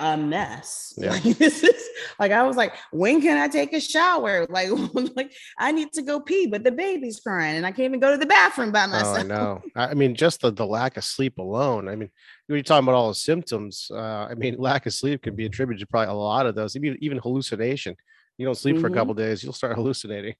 a 0.00 0.16
mess. 0.16 0.92
Yeah. 0.98 1.10
Like 1.10 1.22
this 1.24 1.62
is 1.64 1.88
like 2.18 2.32
I 2.32 2.44
was 2.44 2.56
like, 2.56 2.74
when 2.92 3.20
can 3.20 3.36
I 3.36 3.48
take 3.48 3.72
a 3.72 3.80
shower? 3.80 4.46
Like, 4.50 4.70
like 5.16 5.32
I 5.58 5.72
need 5.72 5.92
to 5.94 6.02
go 6.02 6.20
pee, 6.20 6.46
but 6.46 6.62
the 6.64 6.70
baby's 6.72 7.20
crying 7.20 7.56
and 7.56 7.66
I 7.66 7.70
can't 7.70 7.86
even 7.86 8.00
go 8.00 8.12
to 8.12 8.16
the 8.18 8.26
bathroom 8.26 8.70
by 8.72 8.84
oh, 8.84 8.88
myself. 8.88 9.16
i 9.16 9.22
know 9.22 9.62
i 9.74 9.94
mean 9.94 10.14
just 10.14 10.40
the, 10.40 10.50
the 10.50 10.64
lack 10.66 10.96
of 10.96 11.04
sleep 11.04 11.38
alone 11.38 11.88
i 11.88 11.96
mean 11.96 12.10
when 12.46 12.56
you're 12.56 12.62
talking 12.62 12.84
about 12.84 12.94
all 12.94 13.08
the 13.08 13.14
symptoms 13.14 13.90
uh, 13.92 14.26
i 14.30 14.34
mean 14.34 14.56
lack 14.58 14.86
of 14.86 14.92
sleep 14.92 15.22
can 15.22 15.34
be 15.34 15.46
attributed 15.46 15.80
to 15.80 15.86
probably 15.86 16.10
a 16.12 16.16
lot 16.16 16.46
of 16.46 16.54
those 16.54 16.76
even, 16.76 16.96
even 17.00 17.18
hallucination 17.18 17.96
you 18.38 18.44
don't 18.46 18.56
sleep 18.56 18.78
for 18.78 18.86
a 18.86 18.90
Mhm. 18.90 18.94
couple 18.94 19.14
days 19.14 19.42
you'll 19.42 19.52
start 19.52 19.74
hallucinating 19.76 20.34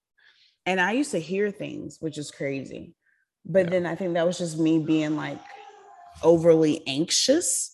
And 0.67 0.81
I 0.81 0.93
used 0.93 1.11
to 1.11 1.21
hear 1.21 1.51
things, 1.51 1.99
which 2.01 2.17
is 2.17 2.31
crazy. 2.31 2.95
But 3.45 3.65
Yeah. 3.67 3.71
then 3.71 3.87
I 3.87 3.95
think 3.97 4.15
that 4.15 4.27
was 4.27 4.39
just 4.39 4.59
me 4.59 4.79
being 4.79 5.15
like 5.17 5.39
overly 6.23 6.83
anxious, 6.87 7.74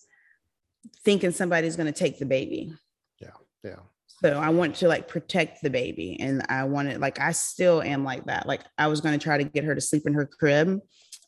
thinking 1.03 1.31
somebody's 1.31 1.75
gonna 1.75 1.91
take 1.91 2.19
the 2.19 2.25
baby. 2.25 2.73
yeah 3.19 3.29
Yeah. 3.63 3.79
So 4.23 4.37
I 4.37 4.49
want 4.49 4.75
to 4.77 4.87
like 4.87 5.07
protect 5.07 5.63
the 5.63 5.69
baby. 5.69 6.17
And 6.19 6.45
I 6.47 6.63
wanted, 6.65 7.01
like, 7.01 7.19
I 7.19 7.31
still 7.31 7.81
am 7.81 8.03
like 8.03 8.25
that. 8.25 8.45
Like, 8.45 8.61
I 8.77 8.87
was 8.87 9.01
going 9.01 9.17
to 9.17 9.23
try 9.23 9.37
to 9.39 9.43
get 9.43 9.63
her 9.63 9.73
to 9.73 9.81
sleep 9.81 10.03
in 10.05 10.13
her 10.13 10.27
crib, 10.27 10.79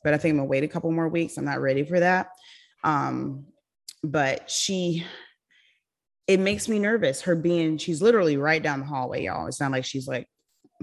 but 0.03 0.13
I 0.13 0.17
think 0.17 0.33
I'm 0.33 0.37
going 0.37 0.47
to 0.47 0.51
wait 0.51 0.63
a 0.63 0.67
couple 0.67 0.91
more 0.91 1.09
weeks. 1.09 1.37
I'm 1.37 1.45
not 1.45 1.59
ready 1.59 1.83
for 1.83 1.99
that. 1.99 2.29
Um, 2.83 3.47
but 4.03 4.49
she, 4.51 5.03
it 6.27 6.39
makes 6.39 6.69
me 6.69 6.77
nervous. 6.77 7.21
Her 7.21 7.35
being, 7.35 7.79
she's 7.79 8.01
literally 8.01 8.37
right 8.37 8.61
down 8.61 8.81
the 8.81 8.85
hallway, 8.85 9.23
y'all. 9.23 9.47
It's 9.47 9.59
not 9.59 9.71
like 9.71 9.85
she's 9.85 10.07
like 10.07 10.27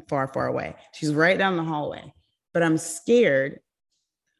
far, 0.08 0.26
far 0.26 0.48
away. 0.48 0.74
She's 0.92 1.14
right 1.14 1.38
down 1.38 1.56
the 1.56 1.62
hallway, 1.62 2.12
but 2.52 2.64
I'm 2.64 2.76
scared 2.76 3.60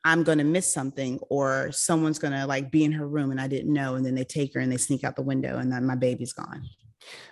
I'm 0.05 0.23
going 0.23 0.39
to 0.39 0.45
miss 0.45 0.73
something 0.73 1.19
or 1.29 1.71
someone's 1.73 2.19
going 2.19 2.33
to 2.33 2.47
like 2.47 2.71
be 2.71 2.85
in 2.85 2.93
her 2.93 3.07
room 3.07 3.31
and 3.31 3.41
I 3.41 3.49
didn't 3.49 3.73
know. 3.73 3.97
And 3.97 4.05
then 4.05 4.15
they 4.15 4.25
take 4.25 4.55
her 4.55 4.61
and 4.61 4.73
they 4.73 4.79
sneak 4.79 5.05
out 5.05 5.17
the 5.17 5.23
window 5.23 5.59
and 5.59 5.71
then 5.71 5.87
my 5.87 5.95
baby's 5.95 6.33
gone. 6.33 6.63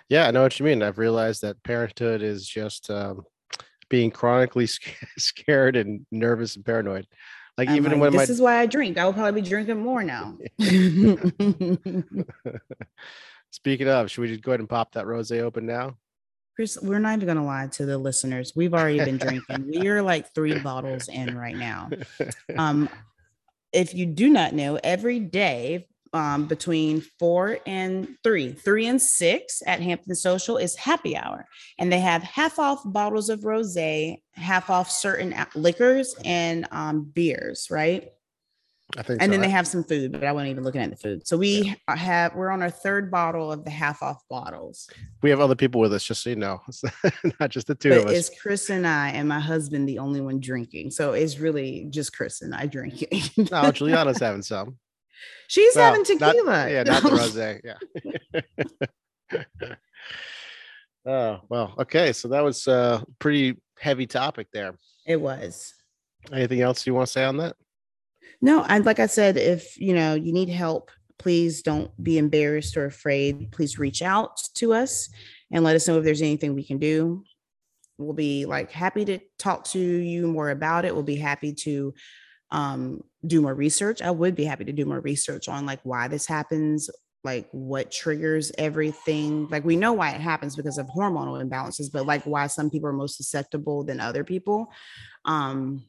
Yeah, 0.07 0.27
I 0.27 0.31
know 0.31 0.43
what 0.43 0.59
you 0.59 0.65
mean. 0.65 0.83
I've 0.83 0.97
realized 0.97 1.41
that 1.41 1.61
parenthood 1.63 2.21
is 2.21 2.47
just 2.47 2.89
um, 2.89 3.23
being 3.89 4.11
chronically 4.11 4.67
scared 5.17 5.75
and 5.75 6.05
nervous 6.11 6.55
and 6.55 6.65
paranoid. 6.65 7.07
Like 7.57 7.69
I'm 7.69 7.75
even 7.75 7.91
like, 7.93 8.01
when 8.01 8.13
my 8.13 8.19
this 8.21 8.29
is 8.29 8.41
why 8.41 8.59
I 8.59 8.65
drink. 8.65 8.97
I 8.97 9.05
will 9.05 9.13
probably 9.13 9.41
be 9.41 9.49
drinking 9.49 9.79
more 9.79 10.01
now. 10.03 10.37
speaking 13.51 13.87
of, 13.87 14.09
should 14.09 14.21
we 14.21 14.29
just 14.29 14.41
go 14.41 14.51
ahead 14.51 14.61
and 14.61 14.69
pop 14.69 14.93
that 14.93 15.05
rosé 15.05 15.41
open 15.41 15.65
now? 15.65 15.97
Chris, 16.59 16.77
we're 16.81 16.99
not 16.99 17.15
even 17.15 17.25
gonna 17.25 17.45
lie 17.45 17.67
to 17.67 17.85
the 17.85 17.97
listeners. 17.97 18.51
We've 18.53 18.73
already 18.73 18.99
been 18.99 19.17
drinking. 19.17 19.65
We 19.69 19.87
are 19.87 20.01
like 20.01 20.35
three 20.35 20.59
bottles 20.59 21.07
in 21.07 21.37
right 21.37 21.55
now. 21.55 21.89
Um, 22.57 22.89
if 23.71 23.93
you 23.93 24.05
do 24.05 24.27
not 24.27 24.51
know, 24.51 24.77
every 24.83 25.21
day 25.21 25.87
um, 26.11 26.47
between 26.47 26.99
four 27.17 27.59
and 27.65 28.09
three, 28.25 28.51
three 28.51 28.87
and 28.87 29.01
six 29.01 29.63
at 29.65 29.79
Hampton 29.79 30.15
Social 30.15 30.57
is 30.57 30.75
happy 30.75 31.15
hour, 31.15 31.47
and 31.77 31.93
they 31.93 32.01
have 32.01 32.23
half 32.23 32.59
off 32.59 32.81
bottles 32.83 33.29
of 33.29 33.39
rosé, 33.43 34.17
half 34.33 34.69
off 34.69 34.91
certain 34.91 35.33
liquors 35.55 36.13
and 36.25 36.67
um, 36.71 37.03
beers, 37.05 37.69
right? 37.71 38.09
I 38.97 39.03
think 39.03 39.21
and 39.21 39.27
so. 39.29 39.31
then 39.31 39.41
they 39.41 39.49
have 39.49 39.67
some 39.67 39.83
food, 39.83 40.11
but 40.11 40.23
I 40.23 40.31
wasn't 40.31 40.49
even 40.49 40.63
looking 40.63 40.81
at 40.81 40.89
the 40.89 40.95
food. 40.95 41.27
So 41.27 41.37
we 41.37 41.75
have 41.87 42.33
we're 42.33 42.49
on 42.49 42.63
our 42.63 42.71
third 42.71 43.11
bottle 43.11 43.51
of 43.51 43.63
the 43.63 43.69
half 43.69 44.01
off 44.01 44.23
bottles. 44.29 44.89
we 45.21 45.29
have 45.29 45.39
other 45.39 45.53
people 45.55 45.79
with 45.79 45.93
us, 45.93 46.03
just 46.03 46.23
so 46.23 46.31
you 46.31 46.35
know. 46.35 46.59
It's 46.67 46.83
not 47.39 47.51
just 47.51 47.67
the 47.67 47.75
two 47.75 47.89
but 47.89 47.97
of 47.99 48.05
us. 48.07 48.29
it's 48.29 48.41
Chris 48.41 48.69
and 48.71 48.87
I 48.87 49.09
and 49.09 49.29
my 49.29 49.39
husband 49.39 49.87
the 49.87 49.99
only 49.99 50.21
one 50.21 50.39
drinking. 50.39 50.89
So 50.91 51.13
it's 51.13 51.37
really 51.37 51.85
just 51.91 52.13
Chris 52.15 52.41
and 52.41 52.55
I 52.55 52.65
drinking. 52.65 53.21
No, 53.51 53.71
Juliana's 53.71 54.19
having 54.19 54.41
some. 54.41 54.77
She's 55.47 55.75
Well, 55.75 55.85
having 55.93 56.17
not- 56.19 56.31
tequila. 56.33 56.69
yeah, 56.71 56.83
not 56.83 57.03
the 57.03 57.09
rosé. 57.09 57.61
Yeah. 57.63 59.43
oh 61.05 61.39
well, 61.49 61.75
okay. 61.79 62.11
So 62.13 62.27
that 62.29 62.41
was 62.43 62.65
a 62.67 63.03
pretty 63.19 63.57
heavy 63.79 64.07
topic 64.07 64.47
there. 64.53 64.73
it 65.05 65.19
was. 65.21 65.73
Anything 66.33 66.61
else 66.61 66.85
you 66.85 66.93
want 66.93 67.07
to 67.07 67.11
say 67.13 67.23
on 67.23 67.37
that? 67.37 67.55
No, 68.41 68.63
and 68.63 68.85
like 68.85 68.99
I 68.99 69.07
said, 69.07 69.37
if 69.37 69.79
you 69.79 69.93
know 69.93 70.13
you 70.13 70.31
need 70.31 70.49
help, 70.49 70.91
please 71.17 71.61
don't 71.61 71.91
be 72.01 72.17
embarrassed 72.17 72.77
or 72.77 72.85
afraid. 72.85 73.51
Please 73.51 73.77
reach 73.77 74.01
out 74.01 74.41
to 74.55 74.73
us 74.73 75.09
and 75.51 75.63
let 75.63 75.75
us 75.75 75.87
know 75.87 75.97
if 75.97 76.03
there's 76.03 76.21
anything 76.21 76.55
we 76.55 76.63
can 76.63 76.77
do. 76.77 77.23
We'll 77.97 78.13
be 78.13 78.45
like 78.45 78.71
happy 78.71 79.03
to 79.05 79.19
talk 79.37 79.65
to 79.65 79.79
you 79.79 80.27
more 80.27 80.49
about 80.49 80.85
it. 80.85 80.93
We'll 80.93 81.03
be 81.03 81.17
happy 81.17 81.53
to 81.53 81.93
um, 82.51 83.03
do 83.25 83.41
more 83.41 83.53
research. 83.53 84.01
I 84.01 84.11
would 84.11 84.35
be 84.35 84.45
happy 84.45 84.65
to 84.65 84.71
do 84.71 84.85
more 84.85 85.01
research 85.01 85.49
on 85.49 85.65
like 85.65 85.81
why 85.83 86.07
this 86.07 86.25
happens, 86.25 86.89
like 87.25 87.49
what 87.51 87.91
triggers 87.91 88.51
everything. 88.57 89.49
Like 89.49 89.65
we 89.65 89.75
know 89.75 89.91
why 89.91 90.11
it 90.11 90.21
happens 90.21 90.55
because 90.55 90.77
of 90.77 90.87
hormonal 90.87 91.43
imbalances, 91.43 91.91
but 91.91 92.05
like 92.05 92.23
why 92.23 92.47
some 92.47 92.69
people 92.69 92.87
are 92.87 92.93
most 92.93 93.17
susceptible 93.17 93.83
than 93.83 93.99
other 93.99 94.23
people. 94.23 94.71
Um, 95.25 95.83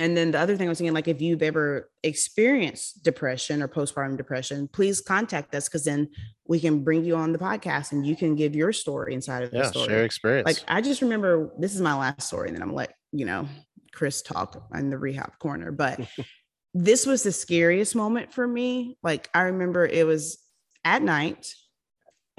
and 0.00 0.16
then 0.16 0.30
the 0.30 0.38
other 0.38 0.56
thing 0.56 0.68
I 0.68 0.70
was 0.70 0.78
thinking, 0.78 0.94
like, 0.94 1.08
if 1.08 1.20
you've 1.20 1.42
ever 1.42 1.90
experienced 2.04 3.02
depression 3.02 3.62
or 3.62 3.68
postpartum 3.68 4.16
depression, 4.16 4.68
please 4.68 5.00
contact 5.00 5.54
us 5.56 5.68
because 5.68 5.84
then 5.84 6.08
we 6.46 6.60
can 6.60 6.84
bring 6.84 7.04
you 7.04 7.16
on 7.16 7.32
the 7.32 7.38
podcast 7.38 7.90
and 7.90 8.06
you 8.06 8.14
can 8.14 8.36
give 8.36 8.54
your 8.54 8.72
story 8.72 9.14
inside 9.14 9.42
of 9.42 9.50
the 9.50 9.64
story. 9.64 9.88
share 9.88 10.04
experience. 10.04 10.46
Like, 10.46 10.58
I 10.68 10.82
just 10.82 11.02
remember 11.02 11.50
this 11.58 11.74
is 11.74 11.80
my 11.80 11.94
last 11.94 12.28
story, 12.28 12.48
and 12.48 12.56
then 12.56 12.62
I'm 12.62 12.70
gonna 12.70 12.88
you 13.10 13.26
know 13.26 13.48
Chris 13.92 14.22
talk 14.22 14.68
in 14.72 14.90
the 14.90 14.98
rehab 14.98 15.38
corner. 15.40 15.72
But 15.72 16.00
this 16.74 17.04
was 17.04 17.24
the 17.24 17.32
scariest 17.32 17.96
moment 17.96 18.32
for 18.32 18.46
me. 18.46 18.98
Like, 19.02 19.28
I 19.34 19.42
remember 19.42 19.84
it 19.84 20.06
was 20.06 20.38
at 20.84 21.02
night 21.02 21.48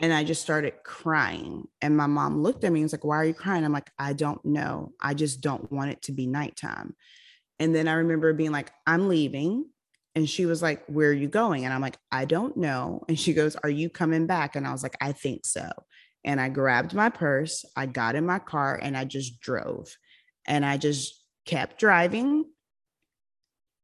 and 0.02 0.14
I 0.14 0.24
just 0.24 0.42
started 0.42 0.76
crying. 0.84 1.68
And 1.82 1.98
my 1.98 2.08
mom 2.08 2.42
looked 2.42 2.64
at 2.64 2.72
me 2.72 2.80
and 2.80 2.86
was 2.86 2.94
like, 2.94 3.04
Why 3.04 3.18
are 3.18 3.26
you 3.26 3.34
crying? 3.34 3.66
I'm 3.66 3.74
like, 3.74 3.92
I 4.00 4.14
don't 4.14 4.44
know. 4.46 4.94
I 5.02 5.14
just 5.14 5.42
don't 5.42 5.70
want 5.72 5.92
it 5.92 6.02
to 6.04 6.14
be 6.14 6.26
nighttime. 6.26 6.96
And 7.60 7.76
then 7.76 7.88
I 7.88 7.94
remember 7.94 8.34
being 8.34 8.52
like, 8.52 8.72
I'm 8.88 9.10
leaving. 9.10 9.66
And 10.16 10.30
she 10.30 10.46
was 10.46 10.62
like, 10.62 10.84
Where 10.88 11.10
are 11.10 11.14
you 11.14 11.28
going? 11.28 11.66
And 11.66 11.74
I'm 11.74 11.82
like, 11.82 11.98
I 12.12 12.26
don't 12.26 12.58
know. 12.58 13.04
And 13.08 13.20
she 13.20 13.34
goes, 13.34 13.56
Are 13.58 13.70
you 13.70 13.90
coming 13.90 14.28
back? 14.28 14.56
And 14.56 14.68
I 14.68 14.72
was 14.72 14.84
like, 14.84 14.96
I 15.02 15.12
think 15.12 15.46
so. 15.46 15.70
And 16.24 16.42
I 16.42 16.50
grabbed 16.50 16.94
my 16.94 17.10
purse, 17.10 17.64
I 17.76 17.86
got 17.86 18.16
in 18.16 18.26
my 18.26 18.40
car, 18.40 18.80
and 18.82 18.98
I 18.98 19.06
just 19.06 19.40
drove. 19.40 19.96
And 20.46 20.66
I 20.66 20.78
just 20.78 21.24
kept 21.46 21.80
driving 21.80 22.46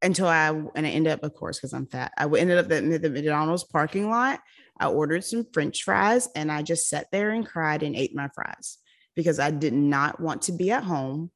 until 0.01 0.27
I 0.27 0.49
and 0.49 0.85
I 0.85 0.89
ended 0.89 1.13
up, 1.13 1.23
of 1.23 1.33
course, 1.33 1.57
because 1.57 1.73
I'm 1.73 1.87
fat. 1.87 2.11
I 2.17 2.25
ended 2.25 2.57
up 2.57 2.71
at 2.71 3.01
the 3.01 3.09
McDonald's 3.09 3.63
parking 3.63 4.09
lot. 4.09 4.39
I 4.79 4.87
ordered 4.87 5.23
some 5.23 5.45
French 5.53 5.83
fries 5.83 6.27
and 6.35 6.51
I 6.51 6.61
just 6.61 6.89
sat 6.89 7.07
there 7.11 7.31
and 7.31 7.45
cried 7.45 7.81
and 7.81 7.95
ate 7.95 8.15
my 8.15 8.29
fries 8.35 8.77
because 9.15 9.39
I 9.39 9.51
did 9.51 9.73
not 9.73 10.19
want 10.19 10.43
to 10.43 10.51
be 10.51 10.71
at 10.71 10.83
home 10.83 11.31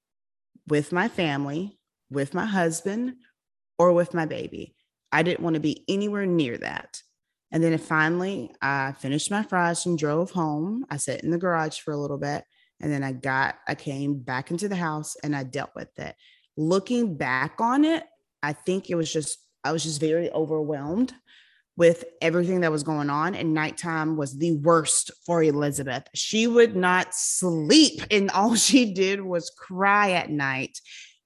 with 0.67 0.91
my 0.91 1.08
family, 1.08 1.79
with 2.10 2.34
my 2.34 2.46
husband, 2.46 3.16
or 3.80 3.94
with 3.94 4.13
my 4.13 4.25
baby. 4.25 4.75
I 5.12 5.24
didn't 5.24 5.44
want 5.44 5.56
to 5.56 5.60
be 5.60 5.84
anywhere 5.88 6.25
near 6.25 6.58
that. 6.58 7.01
And 7.51 7.63
then 7.63 7.75
finally, 7.80 8.51
I 8.62 8.92
finished 8.92 9.32
my 9.32 9.42
fries 9.42 9.86
and 9.88 9.98
drove 9.98 10.30
home. 10.30 10.86
I 10.89 10.98
sat 10.98 11.24
in 11.24 11.32
the 11.32 11.38
garage 11.38 11.80
for 11.80 11.92
a 11.92 11.98
little 11.98 12.20
bit. 12.20 12.44
And 12.80 12.92
then 12.92 13.04
I 13.04 13.13
got, 13.13 13.56
I 13.68 13.75
came 13.75 14.20
back 14.20 14.51
into 14.51 14.70
the 14.70 14.75
house 14.75 15.16
and 15.24 15.36
I 15.36 15.44
dealt 15.44 15.72
with 15.75 15.98
it. 15.98 16.16
Looking 16.56 17.16
back 17.16 17.56
on 17.60 17.86
it, 17.86 18.04
I 18.44 18.54
think 18.54 18.89
it 18.89 18.96
was 18.96 19.12
just, 19.12 19.39
I 19.63 19.72
was 19.72 19.84
just 19.84 20.00
very 20.00 20.32
overwhelmed 20.32 21.13
with 21.75 22.04
everything 22.22 22.62
that 22.62 22.72
was 22.72 22.84
going 22.84 23.10
on. 23.10 23.36
And 23.36 23.54
nighttime 23.54 24.16
was 24.16 24.38
the 24.38 24.54
worst 24.58 25.12
for 25.25 25.42
Elizabeth. 25.42 26.04
She 26.13 26.46
would 26.46 26.75
not 26.75 27.16
sleep, 27.16 28.01
and 28.12 28.30
all 28.32 28.56
she 28.56 28.94
did 28.94 29.22
was 29.22 29.50
cry 29.50 30.12
at 30.12 30.30
night 30.30 30.80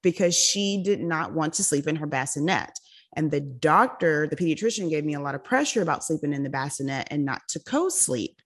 because 0.04 0.36
she 0.36 0.80
did 0.84 1.00
not 1.00 1.32
want 1.32 1.54
to 1.54 1.64
sleep 1.64 1.88
in 1.88 1.96
her 1.96 2.06
bassinet. 2.06 2.78
And 3.16 3.30
the 3.30 3.40
doctor, 3.40 4.28
the 4.28 4.36
pediatrician, 4.36 4.90
gave 4.90 5.04
me 5.04 5.14
a 5.14 5.20
lot 5.20 5.34
of 5.34 5.42
pressure 5.42 5.82
about 5.82 6.04
sleeping 6.04 6.32
in 6.32 6.44
the 6.44 6.50
bassinet 6.50 7.08
and 7.10 7.24
not 7.24 7.42
to 7.48 7.60
co 7.60 7.88
sleep. 7.88 8.40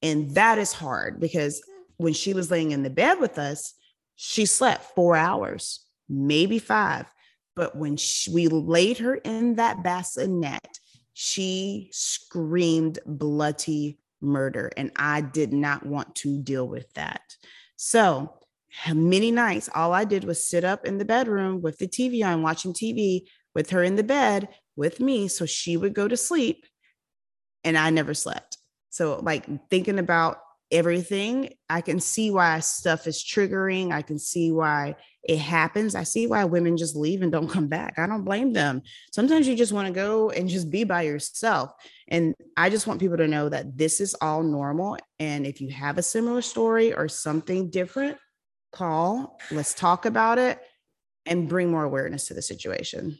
And 0.00 0.34
that 0.34 0.58
is 0.58 0.72
hard 0.72 1.20
because 1.20 1.62
when 1.98 2.14
she 2.14 2.34
was 2.34 2.50
laying 2.50 2.72
in 2.72 2.82
the 2.82 2.90
bed 2.90 3.20
with 3.20 3.38
us, 3.38 3.74
she 4.16 4.46
slept 4.46 4.94
four 4.94 5.14
hours, 5.14 5.84
maybe 6.08 6.58
five. 6.58 7.06
But 7.54 7.76
when 7.76 7.96
she, 7.96 8.32
we 8.32 8.48
laid 8.48 8.98
her 8.98 9.14
in 9.14 9.56
that 9.56 9.84
bassinet, 9.84 10.78
she 11.12 11.90
screamed 11.92 12.98
bloody 13.04 13.98
murder. 14.20 14.70
And 14.76 14.90
I 14.96 15.20
did 15.20 15.52
not 15.52 15.84
want 15.84 16.14
to 16.16 16.40
deal 16.40 16.66
with 16.66 16.92
that. 16.94 17.20
So 17.76 18.32
many 18.92 19.30
nights, 19.30 19.68
all 19.74 19.92
I 19.92 20.04
did 20.04 20.24
was 20.24 20.44
sit 20.44 20.64
up 20.64 20.86
in 20.86 20.98
the 20.98 21.04
bedroom 21.04 21.60
with 21.60 21.78
the 21.78 21.86
TV 21.86 22.24
on, 22.24 22.42
watching 22.42 22.72
TV 22.72 23.22
with 23.54 23.70
her 23.70 23.82
in 23.82 23.96
the 23.96 24.02
bed 24.02 24.48
with 24.76 25.00
me. 25.00 25.28
So 25.28 25.46
she 25.46 25.76
would 25.76 25.94
go 25.94 26.08
to 26.08 26.16
sleep 26.16 26.66
and 27.64 27.76
I 27.76 27.90
never 27.90 28.14
slept. 28.14 28.58
So, 28.90 29.20
like, 29.22 29.46
thinking 29.70 29.98
about 29.98 30.38
everything, 30.70 31.54
I 31.68 31.82
can 31.82 32.00
see 32.00 32.30
why 32.30 32.60
stuff 32.60 33.06
is 33.06 33.22
triggering. 33.22 33.92
I 33.92 34.02
can 34.02 34.18
see 34.18 34.50
why 34.50 34.96
it 35.22 35.38
happens. 35.38 35.94
I 35.94 36.02
see 36.02 36.26
why 36.26 36.44
women 36.44 36.76
just 36.76 36.96
leave 36.96 37.22
and 37.22 37.30
don't 37.30 37.48
come 37.48 37.68
back. 37.68 37.98
I 37.98 38.06
don't 38.06 38.24
blame 38.24 38.52
them. 38.52 38.82
Sometimes 39.12 39.46
you 39.46 39.54
just 39.54 39.72
want 39.72 39.86
to 39.86 39.92
go 39.92 40.30
and 40.30 40.48
just 40.48 40.70
be 40.70 40.84
by 40.84 41.02
yourself. 41.02 41.72
And 42.08 42.34
I 42.56 42.70
just 42.70 42.86
want 42.86 43.00
people 43.00 43.18
to 43.18 43.28
know 43.28 43.48
that 43.48 43.76
this 43.76 44.00
is 44.00 44.14
all 44.20 44.42
normal. 44.42 44.98
And 45.18 45.46
if 45.46 45.60
you 45.60 45.70
have 45.70 45.98
a 45.98 46.02
similar 46.02 46.42
story 46.42 46.92
or 46.92 47.08
something 47.08 47.70
different, 47.70 48.18
call, 48.72 49.38
let's 49.50 49.74
talk 49.74 50.06
about 50.06 50.38
it 50.38 50.60
and 51.26 51.48
bring 51.48 51.70
more 51.70 51.84
awareness 51.84 52.26
to 52.26 52.34
the 52.34 52.42
situation. 52.42 53.18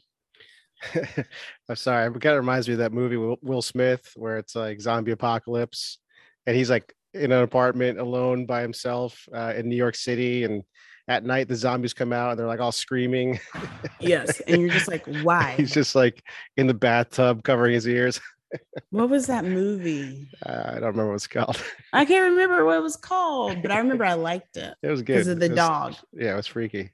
I'm 0.95 1.77
sorry. 1.77 2.07
It 2.07 2.13
kind 2.21 2.35
of 2.35 2.41
reminds 2.41 2.67
me 2.67 2.75
of 2.75 2.79
that 2.79 2.93
movie 2.93 3.17
with 3.17 3.39
Will 3.43 3.63
Smith 3.63 4.13
where 4.17 4.39
it's 4.39 4.57
like 4.57 4.81
zombie 4.81 5.13
apocalypse 5.13 5.99
and 6.47 6.57
he's 6.57 6.71
like 6.71 6.93
in 7.15 7.31
an 7.31 7.43
apartment 7.43 7.99
alone 7.99 8.47
by 8.47 8.63
himself 8.63 9.29
uh, 9.35 9.53
in 9.57 9.69
New 9.69 9.77
York 9.77 9.95
City 9.95 10.45
and 10.45 10.63
at 11.09 11.25
night 11.25 11.49
the 11.49 11.57
zombies 11.57 11.93
come 11.93 12.13
out 12.13 12.31
and 12.31 12.39
they're 12.39 12.47
like 12.47 12.61
all 12.61 12.73
screaming. 12.73 13.39
yes, 14.01 14.41
and 14.41 14.63
you're 14.63 14.71
just 14.71 14.89
like, 14.89 15.07
why? 15.23 15.55
He's 15.57 15.73
just 15.73 15.95
like 15.95 16.23
in 16.57 16.67
the 16.67 16.75
bathtub 16.75 17.43
covering 17.45 17.75
his 17.75 17.87
ears. 17.87 18.21
What 18.91 19.09
was 19.09 19.27
that 19.27 19.45
movie? 19.45 20.29
Uh, 20.45 20.63
I 20.67 20.73
don't 20.75 20.91
remember 20.91 21.09
what 21.09 21.15
it's 21.15 21.27
called. 21.27 21.63
I 21.93 22.05
can't 22.05 22.31
remember 22.31 22.65
what 22.65 22.77
it 22.77 22.83
was 22.83 22.97
called, 22.97 23.63
but 23.63 23.71
I 23.71 23.79
remember 23.79 24.05
I 24.05 24.15
liked 24.15 24.57
it. 24.57 24.75
It 24.83 24.89
was 24.89 25.03
good 25.03 25.15
because 25.15 25.29
of 25.29 25.41
the 25.41 25.49
was, 25.49 25.57
dog. 25.57 25.95
Yeah, 26.13 26.35
it 26.35 26.37
was 26.37 26.47
freaky. 26.47 26.91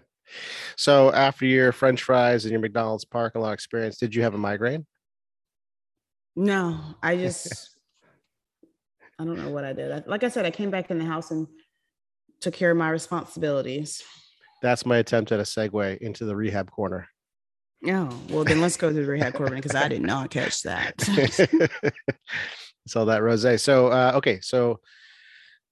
so 0.76 1.12
after 1.12 1.46
your 1.46 1.72
French 1.72 2.02
fries 2.02 2.44
and 2.44 2.52
your 2.52 2.60
McDonald's 2.60 3.04
parking 3.04 3.42
lot 3.42 3.52
experience, 3.52 3.98
did 3.98 4.14
you 4.14 4.22
have 4.22 4.34
a 4.34 4.38
migraine? 4.38 4.86
No, 6.34 6.80
I 7.02 7.16
just 7.16 7.76
I 9.18 9.24
don't 9.24 9.36
know 9.36 9.50
what 9.50 9.64
I 9.64 9.72
did. 9.72 10.06
like 10.06 10.24
I 10.24 10.28
said, 10.28 10.46
I 10.46 10.50
came 10.50 10.70
back 10.70 10.90
in 10.90 10.98
the 10.98 11.04
house 11.04 11.30
and 11.30 11.46
took 12.40 12.54
care 12.54 12.70
of 12.70 12.76
my 12.76 12.90
responsibilities. 12.90 14.02
That's 14.62 14.86
my 14.86 14.98
attempt 14.98 15.32
at 15.32 15.40
a 15.40 15.44
segue 15.44 15.98
into 15.98 16.24
the 16.24 16.34
rehab 16.34 16.70
corner. 16.70 17.08
Oh, 17.86 18.20
well, 18.30 18.44
then 18.44 18.60
let's 18.60 18.76
go 18.76 18.88
to 18.88 18.94
the 18.94 19.04
rehab 19.04 19.34
corner 19.34 19.56
because 19.56 19.74
I 19.74 19.88
did 19.88 20.02
not 20.02 20.30
catch 20.30 20.62
that. 20.62 21.00
Saw 22.86 23.04
that 23.04 23.22
rose. 23.22 23.62
So, 23.62 23.88
uh, 23.88 24.12
okay. 24.16 24.40
So, 24.40 24.80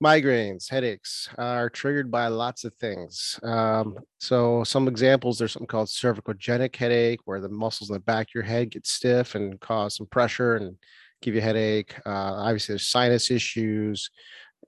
migraines, 0.03 0.71
headaches 0.71 1.29
are 1.39 1.71
triggered 1.71 2.11
by 2.11 2.27
lots 2.29 2.65
of 2.65 2.75
things. 2.75 3.39
Um, 3.43 3.97
so, 4.19 4.65
some 4.65 4.89
examples 4.89 5.39
there's 5.39 5.53
something 5.53 5.69
called 5.69 5.89
cervicogenic 5.89 6.75
headache, 6.75 7.21
where 7.27 7.41
the 7.41 7.49
muscles 7.49 7.91
in 7.91 7.95
the 7.95 8.01
back 8.01 8.29
of 8.29 8.35
your 8.35 8.45
head 8.45 8.71
get 8.71 8.87
stiff 8.87 9.35
and 9.35 9.61
cause 9.61 9.97
some 9.97 10.07
pressure 10.07 10.57
and 10.57 10.77
give 11.23 11.35
you 11.35 11.41
a 11.41 11.45
headache. 11.45 11.95
Uh, 12.07 12.35
obviously, 12.35 12.73
there's 12.73 12.89
sinus 12.89 13.31
issues 13.31 14.11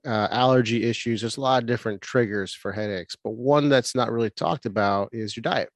uh, 0.05 0.27
allergy 0.31 0.83
issues. 0.83 1.21
There's 1.21 1.37
a 1.37 1.41
lot 1.41 1.63
of 1.63 1.67
different 1.67 2.01
triggers 2.01 2.53
for 2.53 2.71
headaches, 2.71 3.15
but 3.21 3.31
one 3.31 3.69
that's 3.69 3.95
not 3.95 4.11
really 4.11 4.29
talked 4.29 4.65
about 4.65 5.09
is 5.11 5.35
your 5.35 5.41
diet. 5.41 5.69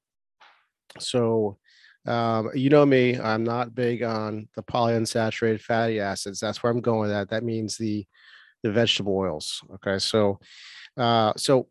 So, 1.00 1.58
um, 2.06 2.52
you 2.54 2.69
know 2.69 2.86
me, 2.86 3.19
I'm 3.19 3.43
not 3.43 3.76
big 3.76 4.04
on 4.04 4.47
the 4.56 4.63
polyunsaturated 4.63 5.62
fatty 5.62 6.00
acids. 6.00 6.39
That's 6.39 6.63
where 6.63 6.71
I'm 6.71 6.82
going 6.82 7.02
with 7.02 7.10
that. 7.10 7.30
That 7.30 7.43
means 7.43 7.78
the 7.78 8.06
the 8.63 8.71
vegetable 8.71 9.15
oils. 9.15 9.62
Okay, 9.76 10.00
so 10.00 10.39
uh, 10.97 11.34
so 11.38 11.67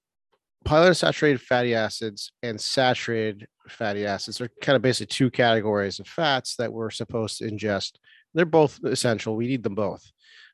polyunsaturated 0.64 1.40
fatty 1.40 1.74
acids 1.74 2.32
and 2.42 2.60
saturated 2.60 3.46
fatty 3.68 4.06
acids 4.06 4.40
are 4.40 4.50
kind 4.60 4.76
of 4.76 4.82
basically 4.82 5.06
two 5.06 5.30
categories 5.30 6.00
of 6.00 6.06
fats 6.06 6.56
that 6.56 6.72
we're 6.72 6.90
supposed 6.90 7.38
to 7.38 7.50
ingest. 7.50 7.92
They're 8.34 8.44
both 8.44 8.78
essential. 8.84 9.36
We 9.36 9.46
need 9.46 9.62
them 9.62 9.74
both 9.74 10.10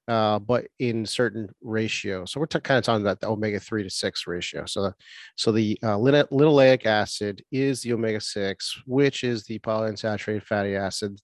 uh, 0.09 0.39
but 0.39 0.67
in 0.79 1.07
certain 1.07 1.49
ratio. 1.63 2.25
So 2.25 2.41
we're 2.41 2.47
t- 2.47 2.61
kind 2.61 2.79
of 2.79 2.85
talking 2.85 3.05
about 3.05 3.21
the 3.21 3.29
omega 3.29 3.61
three 3.61 3.83
to 3.83 3.91
six 3.91 4.27
ratio. 4.27 4.67
So, 4.67 4.83
the, 4.83 4.95
so 5.37 5.53
the 5.53 5.79
uh, 5.83 5.97
linoleic 5.97 6.87
acid 6.87 7.43
is 7.53 7.83
the 7.83 7.93
omega 7.93 8.21
six, 8.21 8.81
which 8.87 9.25
is 9.25 9.45
the 9.45 9.59
polyunsaturated 9.61 10.45
fatty 10.45 10.77
acid 10.77 11.21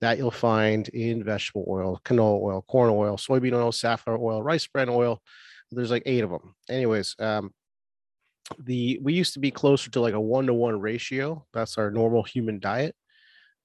that 0.00 0.18
you'll 0.18 0.30
find 0.30 0.88
in 0.88 1.22
vegetable 1.22 1.64
oil, 1.68 2.00
canola 2.04 2.40
oil, 2.42 2.64
corn 2.68 2.90
oil, 2.90 3.16
soybean 3.16 3.54
oil, 3.54 3.70
safflower 3.70 4.18
oil, 4.18 4.42
rice 4.42 4.66
bran 4.66 4.88
oil. 4.88 5.20
There's 5.70 5.90
like 5.90 6.02
eight 6.06 6.24
of 6.24 6.30
them. 6.30 6.54
Anyways, 6.68 7.14
um, 7.18 7.52
the 8.58 8.98
we 9.00 9.14
used 9.14 9.34
to 9.34 9.40
be 9.40 9.50
closer 9.50 9.90
to 9.90 10.00
like 10.00 10.14
a 10.14 10.20
one 10.20 10.46
to 10.46 10.54
one 10.54 10.80
ratio. 10.80 11.46
That's 11.54 11.78
our 11.78 11.90
normal 11.90 12.24
human 12.24 12.58
diet. 12.58 12.94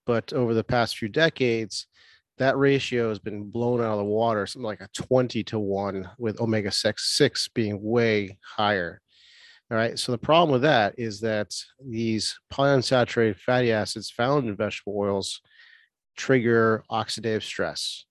But 0.05 0.31
over 0.31 0.53
the 0.53 0.63
past 0.63 0.97
few 0.97 1.09
decades, 1.09 1.87
that 2.37 2.57
ratio 2.57 3.09
has 3.09 3.19
been 3.19 3.49
blown 3.49 3.81
out 3.81 3.93
of 3.93 3.97
the 3.97 4.03
water, 4.03 4.45
something 4.45 4.65
like 4.65 4.81
a 4.81 4.89
20 4.93 5.43
to 5.43 5.59
1, 5.59 6.09
with 6.17 6.39
omega 6.39 6.71
6, 6.71 7.17
6 7.17 7.47
being 7.49 7.81
way 7.81 8.37
higher. 8.41 9.01
All 9.69 9.77
right. 9.77 9.99
So 9.99 10.11
the 10.11 10.17
problem 10.17 10.53
with 10.53 10.61
that 10.61 10.95
is 10.97 11.19
that 11.21 11.53
these 11.85 12.39
polyunsaturated 12.53 13.37
fatty 13.37 13.71
acids 13.71 14.09
found 14.09 14.47
in 14.47 14.55
vegetable 14.55 14.97
oils 14.97 15.41
trigger 16.15 16.83
oxidative 16.89 17.43
stress. 17.43 18.05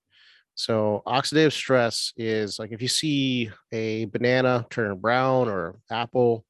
So 0.53 1.01
oxidative 1.05 1.53
stress 1.53 2.13
is 2.15 2.59
like 2.59 2.71
if 2.71 2.81
you 2.81 2.87
see 2.87 3.51
a 3.71 4.05
banana 4.05 4.65
turn 4.69 4.97
brown 4.97 5.47
or 5.49 5.75
apple 5.91 6.45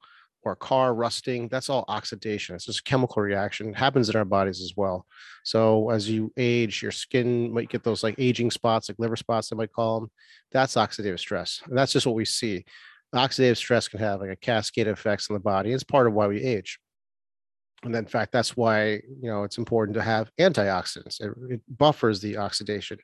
or 0.47 0.55
car 0.55 0.93
rusting, 0.93 1.47
that's 1.49 1.69
all 1.69 1.85
oxidation. 1.87 2.55
It's 2.55 2.65
just 2.65 2.79
a 2.79 2.83
chemical 2.83 3.21
reaction. 3.21 3.69
It 3.69 3.75
happens 3.75 4.09
in 4.09 4.15
our 4.15 4.25
bodies 4.25 4.61
as 4.61 4.73
well. 4.75 5.05
So 5.43 5.89
as 5.89 6.09
you 6.09 6.31
age, 6.37 6.81
your 6.81 6.91
skin 6.91 7.53
might 7.53 7.69
get 7.69 7.83
those 7.83 8.03
like 8.03 8.15
aging 8.17 8.51
spots, 8.51 8.89
like 8.89 8.99
liver 8.99 9.15
spots, 9.15 9.49
they 9.49 9.55
might 9.55 9.71
call 9.71 9.99
them. 9.99 10.11
That's 10.51 10.75
oxidative 10.75 11.19
stress. 11.19 11.61
And 11.65 11.77
that's 11.77 11.93
just 11.93 12.05
what 12.05 12.15
we 12.15 12.25
see. 12.25 12.65
Oxidative 13.13 13.57
stress 13.57 13.87
can 13.87 13.99
have 13.99 14.21
like 14.21 14.31
a 14.31 14.35
cascade 14.35 14.87
of 14.87 14.97
effects 14.97 15.29
on 15.29 15.35
the 15.35 15.39
body. 15.39 15.71
It's 15.71 15.83
part 15.83 16.07
of 16.07 16.13
why 16.13 16.27
we 16.27 16.43
age. 16.43 16.79
And 17.83 17.95
in 17.95 18.05
fact, 18.05 18.31
that's 18.31 18.57
why 18.57 19.01
you 19.21 19.29
know 19.29 19.43
it's 19.43 19.59
important 19.59 19.95
to 19.95 20.01
have 20.01 20.31
antioxidants. 20.39 21.21
It, 21.21 21.31
it 21.49 21.61
buffers 21.69 22.19
the 22.19 22.37
oxidation. 22.37 22.97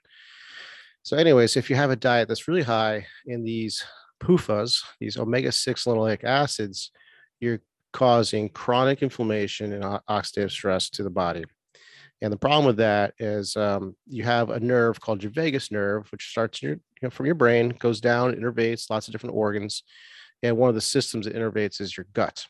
So, 1.03 1.15
anyways, 1.17 1.57
if 1.57 1.69
you 1.69 1.75
have 1.75 1.91
a 1.91 1.95
diet 1.95 2.27
that's 2.27 2.47
really 2.47 2.63
high 2.63 3.05
in 3.25 3.43
these 3.43 3.83
PUFAs, 4.23 4.83
these 4.99 5.17
omega-6 5.17 5.85
linoleic 5.85 6.23
acids, 6.23 6.91
you're 7.43 7.61
causing 7.91 8.49
chronic 8.49 9.03
inflammation 9.03 9.73
and 9.73 9.83
oxidative 10.09 10.51
stress 10.51 10.89
to 10.89 11.03
the 11.03 11.09
body. 11.09 11.43
And 12.21 12.31
the 12.31 12.37
problem 12.37 12.65
with 12.65 12.77
that 12.77 13.13
is 13.19 13.57
um, 13.57 13.95
you 14.07 14.23
have 14.23 14.49
a 14.49 14.59
nerve 14.59 14.99
called 14.99 15.21
your 15.21 15.31
vagus 15.31 15.71
nerve, 15.71 16.09
which 16.11 16.29
starts 16.29 16.63
your, 16.63 16.73
you 16.73 16.79
know, 17.01 17.09
from 17.09 17.25
your 17.25 17.35
brain, 17.35 17.75
goes 17.79 17.99
down, 17.99 18.33
innervates 18.33 18.89
lots 18.89 19.07
of 19.07 19.11
different 19.11 19.35
organs. 19.35 19.83
And 20.41 20.57
one 20.57 20.69
of 20.69 20.75
the 20.75 20.81
systems 20.81 21.25
that 21.25 21.35
innervates 21.35 21.81
is 21.81 21.95
your 21.95 22.07
gut. 22.13 22.45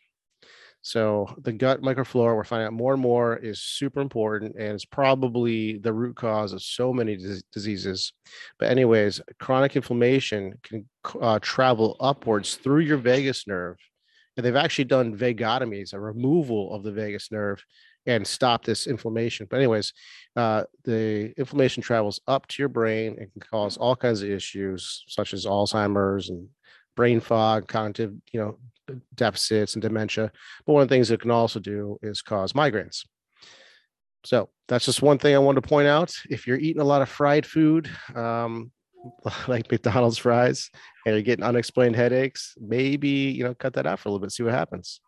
So 0.84 1.34
the 1.42 1.54
gut 1.54 1.82
microflora, 1.82 2.36
we're 2.36 2.44
finding 2.44 2.68
out 2.68 2.74
more 2.74 2.94
and 2.94 3.02
more, 3.02 3.38
is 3.38 3.62
super 3.62 4.02
important, 4.02 4.56
and 4.58 4.74
it's 4.74 4.84
probably 4.84 5.78
the 5.78 5.94
root 5.94 6.18
cause 6.18 6.52
of 6.52 6.62
so 6.62 6.92
many 6.92 7.18
diseases. 7.54 8.12
But 8.60 8.70
anyways, 8.70 9.22
chronic 9.40 9.76
inflammation 9.78 10.60
can 10.62 10.88
uh, 11.22 11.40
travel 11.42 11.96
upwards 12.02 12.56
through 12.56 12.82
your 12.82 12.98
vagus 12.98 13.48
nerve 13.48 13.78
and 14.36 14.46
they've 14.46 14.56
actually 14.56 14.86
done 14.86 15.18
vagotomies, 15.18 15.94
a 15.94 16.00
removal 16.00 16.74
of 16.74 16.84
the 16.84 16.92
vagus 16.92 17.32
nerve, 17.32 17.64
and 18.06 18.26
stop 18.26 18.66
this 18.66 18.88
inflammation. 18.88 19.48
But 19.50 19.58
anyways, 19.58 19.94
uh, 20.36 20.64
the 20.84 21.34
inflammation 21.38 21.84
travels 21.84 22.20
up 22.28 22.48
to 22.48 22.62
your 22.62 22.70
brain 22.70 23.16
and 23.20 23.32
can 23.32 23.42
cause 23.42 23.78
all 23.78 23.96
kinds 23.96 24.22
of 24.22 24.30
issues 24.30 25.04
such 25.08 25.34
as 25.34 25.46
Alzheimer's 25.46 26.30
and 26.30 26.48
brain 26.96 27.20
fog, 27.20 27.68
cognitive, 27.68 28.14
you 28.32 28.40
know, 28.40 28.58
deficits 29.16 29.76
and 29.76 29.82
dementia. 29.82 30.32
But 30.66 30.74
one 30.74 30.84
of 30.84 30.90
the 30.90 30.96
things 30.96 31.12
it 31.12 31.22
can 31.22 31.32
also 31.32 31.60
do 31.60 31.98
is 32.02 32.22
cause 32.22 32.54
migraines. 32.54 33.06
So 34.26 34.50
that's 34.68 34.86
just 34.86 35.02
one 35.02 35.18
thing 35.18 35.36
I 35.36 35.40
wanted 35.40 35.62
to 35.62 35.68
point 35.68 35.88
out. 35.88 36.14
If 36.30 36.48
you're 36.48 36.58
eating 36.58 36.82
a 36.82 36.86
lot 36.86 37.02
of 37.02 37.10
fried 37.10 37.46
food, 37.46 37.90
um, 38.16 38.72
like 39.48 39.72
McDonald's 39.72 40.18
fries, 40.18 40.70
and 41.06 41.16
you're 41.16 41.22
getting 41.22 41.46
unexplained 41.46 41.96
headaches, 41.96 42.56
maybe 42.60 43.10
you 43.10 43.44
know 43.44 43.54
cut 43.54 43.74
that 43.74 43.86
out 43.86 44.00
for 44.00 44.10
a 44.10 44.12
little 44.12 44.24
bit, 44.24 44.32
see 44.32 44.44
what 44.44 44.54
happens. 44.54 45.00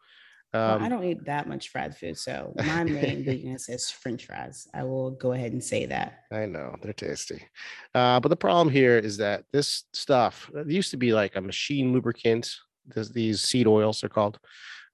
Um, 0.53 0.61
well, 0.61 0.83
I 0.83 0.89
don't 0.89 1.03
eat 1.03 1.25
that 1.25 1.47
much 1.47 1.69
fried 1.69 1.97
food, 1.97 2.17
so 2.17 2.53
my 2.55 2.83
main 2.83 3.25
weakness 3.27 3.67
is 3.67 3.89
French 3.89 4.25
fries. 4.25 4.67
I 4.73 4.83
will 4.83 5.11
go 5.11 5.33
ahead 5.33 5.51
and 5.51 5.63
say 5.63 5.85
that. 5.87 6.19
I 6.31 6.45
know 6.45 6.75
they're 6.81 6.93
tasty, 6.93 7.43
uh, 7.93 8.19
but 8.19 8.29
the 8.29 8.37
problem 8.37 8.69
here 8.69 8.97
is 8.97 9.17
that 9.17 9.43
this 9.51 9.83
stuff 9.93 10.49
used 10.65 10.91
to 10.91 10.97
be 10.97 11.13
like 11.13 11.35
a 11.35 11.41
machine 11.41 11.93
lubricant. 11.93 12.55
This, 12.87 13.09
these 13.09 13.41
seed 13.41 13.67
oils 13.67 14.03
are 14.03 14.09
called. 14.09 14.39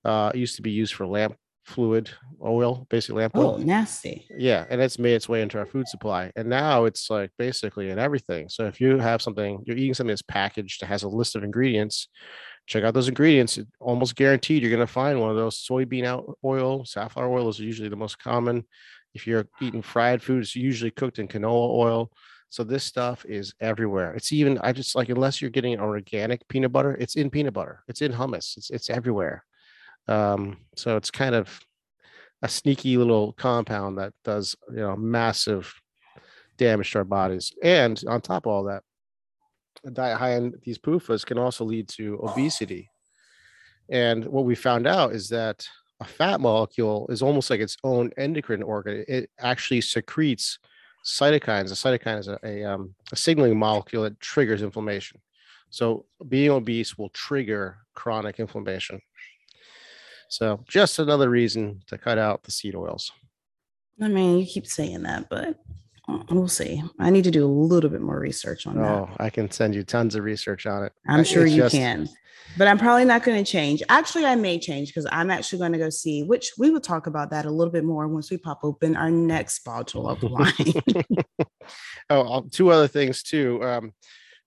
Uh, 0.04 0.32
used 0.34 0.56
to 0.56 0.64
be 0.64 0.72
used 0.72 0.96
for 0.96 1.06
lamp 1.06 1.36
fluid 1.65 2.10
uh, 2.41 2.50
oil, 2.50 2.88
basically 2.89 3.21
lamp 3.21 3.36
oil. 3.38 3.56
Oh, 3.60 3.63
nasty. 3.63 4.28
Yeah, 4.38 4.65
and 4.69 4.82
it's 4.82 5.00
made 5.00 5.13
its 5.13 5.30
way 5.30 5.41
into 5.41 5.58
our 5.58 5.65
food 5.65 5.88
supply, 5.88 6.32
and 6.36 6.50
now 6.50 6.86
it's 6.86 7.10
like 7.10 7.32
basically 7.38 7.89
in 7.89 8.00
everything. 8.00 8.50
So 8.50 8.65
if 8.65 8.82
you 8.82 8.97
have 8.97 9.21
something, 9.21 9.63
you're 9.65 9.78
eating 9.78 9.93
something 9.93 10.12
that's 10.12 10.21
packaged 10.21 10.82
that 10.82 10.88
has 10.88 11.04
a 11.04 11.10
list 11.10 11.36
of 11.36 11.43
ingredients 11.43 12.08
check 12.67 12.84
out 12.84 12.93
those 12.93 13.08
ingredients. 13.08 13.60
almost 13.80 14.15
guaranteed 14.15 14.62
you're 14.62 14.71
going 14.71 14.86
to 14.86 14.91
find 14.91 15.19
one 15.19 15.30
of 15.30 15.36
those 15.36 15.65
soybean 15.67 16.36
oil, 16.43 16.86
safflower 16.86 17.30
oil 17.30 17.50
is 17.50 17.60
usually 17.60 17.89
the 17.89 17.95
most 17.95 18.19
common. 18.19 18.63
If 19.13 19.28
you're 19.28 19.47
eating 19.60 19.82
fried 19.82 20.24
food, 20.24 20.43
it's 20.43 20.56
usually 20.56 20.91
cooked 20.91 21.19
in 21.19 21.28
canola 21.28 21.69
oil. 21.69 22.12
So 22.50 22.63
this 22.63 22.84
stuff 22.84 23.26
is 23.26 23.54
everywhere. 23.60 24.13
It's 24.13 24.32
even 24.32 24.58
I 24.60 24.71
just 24.71 24.95
like 24.95 25.10
unless 25.10 25.41
you're 25.41 25.52
getting 25.52 25.80
organic 25.80 26.47
peanut 26.47 26.71
butter, 26.71 26.95
it's 27.00 27.15
in 27.15 27.30
peanut 27.30 27.54
butter. 27.54 27.84
It's 27.88 28.02
in 28.02 28.12
hummus. 28.12 28.58
It's 28.58 28.69
it's 28.69 28.89
everywhere. 28.89 29.43
Um, 30.08 30.58
so 30.76 30.98
it's 30.98 31.12
kind 31.12 31.36
of 31.36 31.60
a 32.42 32.50
sneaky 32.50 32.98
little 32.98 33.34
compound 33.34 33.98
that 33.98 34.14
does 34.24 34.56
you 34.70 34.78
know 34.78 34.96
massive 34.96 35.74
damage 36.58 36.92
to 36.92 37.00
our 37.00 37.04
bodies. 37.04 37.54
And 37.64 38.02
on 38.08 38.22
top 38.22 38.46
of 38.46 38.52
all 38.52 38.64
that, 38.66 38.84
a 39.86 39.92
diet 39.92 40.18
high 40.18 40.36
in 40.36 40.54
these 40.64 40.78
PUFAs 40.78 41.26
can 41.26 41.38
also 41.38 41.66
lead 41.66 41.88
to 41.90 42.20
obesity. 42.24 42.90
And 43.90 44.26
what 44.26 44.46
we 44.46 44.56
found 44.56 44.88
out 44.88 45.14
is 45.14 45.30
that 45.30 45.68
a 46.00 46.06
fat 46.06 46.40
molecule 46.40 47.08
is 47.10 47.22
almost 47.22 47.50
like 47.50 47.60
its 47.60 47.78
own 47.84 48.12
endocrine 48.18 48.64
organ. 48.64 49.04
It 49.08 49.30
actually 49.40 49.82
secretes 49.82 50.60
cytokines. 51.06 51.72
A 51.72 52.00
cytokine 52.00 52.20
is 52.20 52.28
a, 52.28 52.40
a, 52.44 52.64
um, 52.64 52.96
a 53.12 53.16
signaling 53.16 53.58
molecule 53.58 54.04
that 54.04 54.20
triggers 54.20 54.62
inflammation. 54.62 55.20
So 55.70 56.06
being 56.28 56.52
obese 56.52 56.98
will 56.98 57.10
trigger 57.10 57.78
chronic 57.94 58.40
inflammation. 58.40 59.02
So 60.32 60.63
just 60.65 60.98
another 60.98 61.30
reason 61.30 61.84
to 61.88 61.98
cut 61.98 62.17
out 62.17 62.44
the 62.44 62.52
seed 62.52 62.74
oils. 62.74 63.12
I 64.02 64.08
mean, 64.08 64.39
you 64.39 64.46
keep 64.46 64.65
saying 64.65 65.04
that, 65.04 65.30
but 65.30 65.60
we'll 66.30 66.48
see. 66.48 66.82
I 66.98 67.10
need 67.10 67.26
to 67.26 67.32
do 67.32 67.46
a 67.46 67.52
little 67.52 67.89
bit 67.89 68.00
more 68.00 68.17
research 68.17 68.65
on 68.65 68.78
oh, 68.78 68.82
that. 68.82 68.89
Oh, 68.89 69.10
I 69.20 69.30
can 69.30 69.52
send 69.52 69.76
you 69.76 69.84
tons 69.84 70.15
of 70.15 70.24
research 70.24 70.65
on 70.65 70.86
it. 70.86 70.94
I'm 71.06 71.26
sure 71.26 71.46
it's 71.46 71.54
you 71.54 71.63
just... 71.63 71.76
can. 71.76 72.08
But 72.58 72.70
I'm 72.70 72.78
probably 72.78 73.04
not 73.04 73.24
going 73.24 73.44
to 73.44 73.50
change. 73.50 73.84
Actually, 73.89 74.26
I 74.26 74.36
may 74.36 74.58
change 74.58 74.88
because 74.88 75.08
I'm 75.12 75.30
actually 75.30 75.60
going 75.60 75.74
to 75.74 75.78
go 75.78 75.89
see, 75.89 76.24
which 76.24 76.54
we 76.58 76.70
will 76.70 76.82
talk 76.82 77.08
about 77.08 77.30
that 77.32 77.46
a 77.46 77.52
little 77.52 77.72
bit 77.72 77.84
more 77.84 78.08
once 78.08 78.32
we 78.32 78.38
pop 78.38 78.62
open 78.63 78.96
our 78.96 79.12
next 79.12 79.65
bottle 79.65 80.08
of 80.08 80.24
wine. 80.24 80.74
oh, 82.10 82.48
two 82.52 82.72
other 82.72 82.88
things 82.88 83.22
too. 83.22 83.62
Um, 83.63 83.94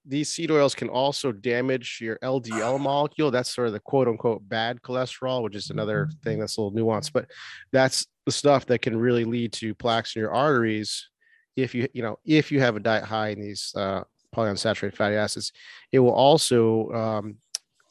these 0.07 0.29
seed 0.29 0.51
oils 0.51 0.75
can 0.75 0.89
also 0.89 1.33
damage 1.33 1.99
your 2.01 2.19
LDL 2.23 2.81
molecule. 2.81 3.31
That's 3.31 3.55
sort 3.55 3.69
of 3.69 3.73
the 3.73 3.81
quote 3.81 4.09
unquote 4.09 4.49
bad 4.49 4.83
cholesterol, 4.83 5.43
which 5.43 5.57
is 5.57 5.71
another 5.71 6.11
thing 6.23 6.39
that's 6.39 6.57
a 6.57 6.63
little 6.63 6.79
nuanced, 6.79 7.13
but 7.13 7.31
that's 7.73 8.07
the 8.27 8.33
stuff 8.33 8.67
that 8.67 8.83
can 8.83 8.97
really 8.97 9.25
lead 9.25 9.53
to 9.53 9.75
plaques 9.75 10.17
in 10.17 10.21
your 10.21 10.33
arteries 10.33 11.09
if 11.57 11.75
you 11.75 11.89
you 11.93 12.03
know 12.03 12.19
if 12.25 12.51
you 12.51 12.61
have 12.61 12.77
a 12.77 12.81
diet 12.81 13.05
high 13.05 13.29
in 13.29 13.41
these 13.41 13.73
uh, 13.77 14.03
polyunsaturated 14.35 14.97
fatty 14.97 15.17
acids, 15.17 15.53
it 15.93 15.99
will 15.99 16.13
also 16.13 16.91
um, 16.91 17.37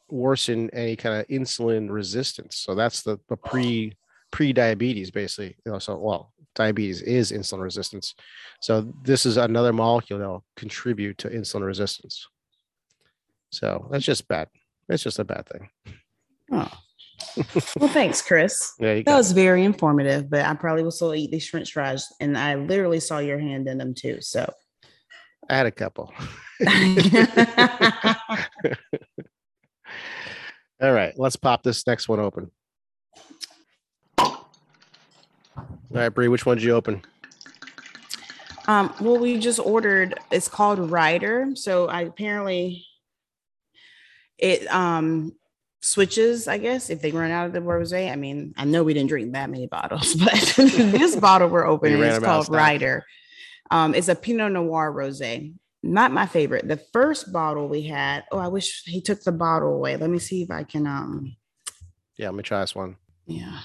worsen 0.10 0.70
any 0.74 0.96
kind 0.96 1.20
of 1.20 1.28
insulin 1.28 1.90
resistance. 1.90 2.58
So 2.58 2.76
that's 2.76 3.02
the, 3.02 3.20
the 3.30 3.38
pre 3.38 3.94
pre 4.32 4.54
diabetes 4.54 5.12
basically. 5.12 5.56
You 5.66 5.74
know, 5.74 5.80
so 5.80 5.98
well, 5.98 6.33
diabetes 6.56 7.02
is 7.02 7.32
insulin 7.32 7.62
resistance. 7.62 8.16
So 8.62 8.94
this 9.04 9.26
is 9.26 9.38
another 9.38 9.74
molecule 9.74 10.20
that 10.20 10.28
will 10.28 10.46
contribute 10.56 11.18
to 11.20 11.30
insulin 11.30 11.66
resistance. 11.66 12.28
So 13.52 13.88
that's 13.92 14.06
just 14.06 14.28
bad. 14.28 14.48
It's 14.90 15.04
just 15.04 15.20
a 15.20 15.24
bad 15.24 15.48
thing. 15.48 15.70
Oh 16.52 16.72
well, 17.78 17.90
thanks, 17.90 18.22
Chris. 18.22 18.74
Yeah, 18.80 19.02
that 19.06 19.16
was 19.16 19.32
very 19.32 19.64
informative. 19.64 20.30
But 20.30 20.46
I 20.46 20.54
probably 20.56 20.84
will 20.84 20.92
still 20.92 21.16
eat 21.16 21.32
these 21.32 21.48
French 21.48 21.72
fries, 21.72 22.08
and 22.20 22.38
I 22.38 22.56
literally 22.56 23.00
saw 23.00 23.20
your 23.20 23.40
hand 23.40 23.68
in 23.68 23.78
them 23.78 23.94
too. 23.94 24.18
So 24.22 24.52
I 25.50 25.58
had 25.58 25.66
a 25.66 25.72
couple. 25.72 26.14
All 30.82 30.92
right, 30.92 31.14
let's 31.18 31.36
pop 31.36 31.64
this 31.64 31.88
next 31.88 32.10
one 32.10 32.20
open. 32.20 32.52
All 34.18 35.53
right, 35.90 36.10
Bree, 36.10 36.28
which 36.28 36.46
one 36.46 36.58
did 36.58 36.64
you 36.64 36.74
open? 36.74 37.02
Um, 38.68 38.94
well, 39.02 39.18
we 39.18 39.38
just 39.40 39.60
ordered. 39.60 40.20
It's 40.32 40.48
called 40.48 40.92
Rider. 40.92 41.52
So 41.56 41.88
I 41.88 42.02
apparently 42.02 42.86
it 44.38 44.68
um 44.74 45.34
switches, 45.82 46.48
I 46.48 46.58
guess, 46.58 46.90
if 46.90 47.02
they 47.02 47.12
run 47.12 47.32
out 47.32 47.48
of 47.48 47.54
the 47.54 47.60
rosé. 47.60 48.12
I 48.12 48.16
mean, 48.16 48.54
I 48.58 48.66
know 48.66 48.84
we 48.84 48.94
didn't 48.94 49.10
drink 49.10 49.34
that 49.34 49.50
many 49.50 49.68
bottles, 49.68 50.14
but 50.16 50.54
this 50.56 51.16
bottle 51.16 51.50
we're 51.50 51.68
opening 51.68 52.02
is 52.02 52.20
called 52.20 52.50
Rider. 52.50 53.06
Um, 53.70 53.94
it's 53.94 54.08
a 54.08 54.16
Pinot 54.16 54.52
Noir 54.54 54.94
rosé. 54.94 55.54
Not 55.86 56.14
my 56.14 56.26
favorite. 56.26 56.68
The 56.68 56.78
first 56.78 57.34
bottle 57.34 57.68
we 57.68 57.82
had, 57.82 58.24
oh, 58.32 58.38
I 58.38 58.48
wish 58.48 58.84
he 58.86 59.02
took 59.02 59.22
the 59.24 59.34
bottle 59.34 59.74
away. 59.74 59.98
Let 59.98 60.10
me 60.10 60.20
see 60.20 60.44
if 60.44 60.52
I 60.52 60.64
can 60.64 60.88
um 60.88 61.36
yeah, 62.18 62.28
let 62.28 62.36
me 62.36 62.44
try 62.44 62.62
this 62.62 62.76
one. 62.76 62.96
Yeah. 63.26 63.60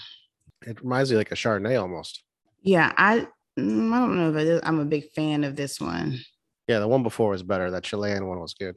It 0.63 0.81
reminds 0.81 1.11
me 1.11 1.17
like 1.17 1.33
a 1.33 1.37
Chardonnay 1.37 1.81
almost. 1.81 2.23
Yeah, 2.63 2.93
I 2.97 3.27
mm, 3.59 3.93
I 3.93 3.99
don't 3.99 4.17
know 4.17 4.37
if 4.37 4.61
I'm 4.65 4.81
a 4.81 4.85
big 4.85 5.11
fan 5.13 5.45
of 5.45 5.57
this 5.57 5.81
one. 5.81 6.19
Yeah, 6.67 6.81
the 6.81 6.89
one 6.89 7.03
before 7.03 7.31
was 7.31 7.43
better. 7.43 7.71
That 7.71 7.85
Chilean 7.85 8.27
one 8.27 8.41
was 8.41 8.55
good. 8.55 8.77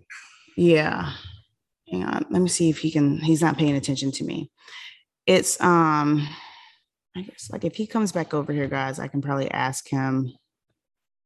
Yeah. 0.55 1.11
Hang 1.91 2.05
on, 2.05 2.25
let 2.29 2.41
me 2.41 2.47
see 2.47 2.69
if 2.69 2.79
he 2.79 2.89
can. 2.89 3.17
He's 3.17 3.41
not 3.41 3.57
paying 3.57 3.75
attention 3.75 4.11
to 4.13 4.23
me. 4.23 4.49
It's 5.25 5.59
um, 5.61 6.25
I 7.15 7.21
guess 7.21 7.49
like 7.51 7.65
if 7.65 7.75
he 7.75 7.85
comes 7.85 8.11
back 8.13 8.33
over 8.33 8.53
here, 8.53 8.67
guys, 8.67 8.97
I 8.97 9.07
can 9.07 9.21
probably 9.21 9.51
ask 9.51 9.89
him 9.89 10.31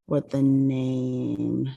what 0.07 0.31
the 0.31 0.41
name 0.41 1.69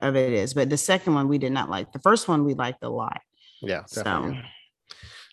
of 0.00 0.16
it 0.16 0.32
is. 0.32 0.54
But 0.54 0.70
the 0.70 0.78
second 0.78 1.14
one 1.14 1.28
we 1.28 1.38
did 1.38 1.52
not 1.52 1.68
like. 1.68 1.92
The 1.92 1.98
first 1.98 2.28
one 2.28 2.44
we 2.44 2.54
liked 2.54 2.82
a 2.82 2.88
lot. 2.88 3.20
Yeah, 3.60 3.82
definitely. 3.92 4.36
So, 4.36 4.48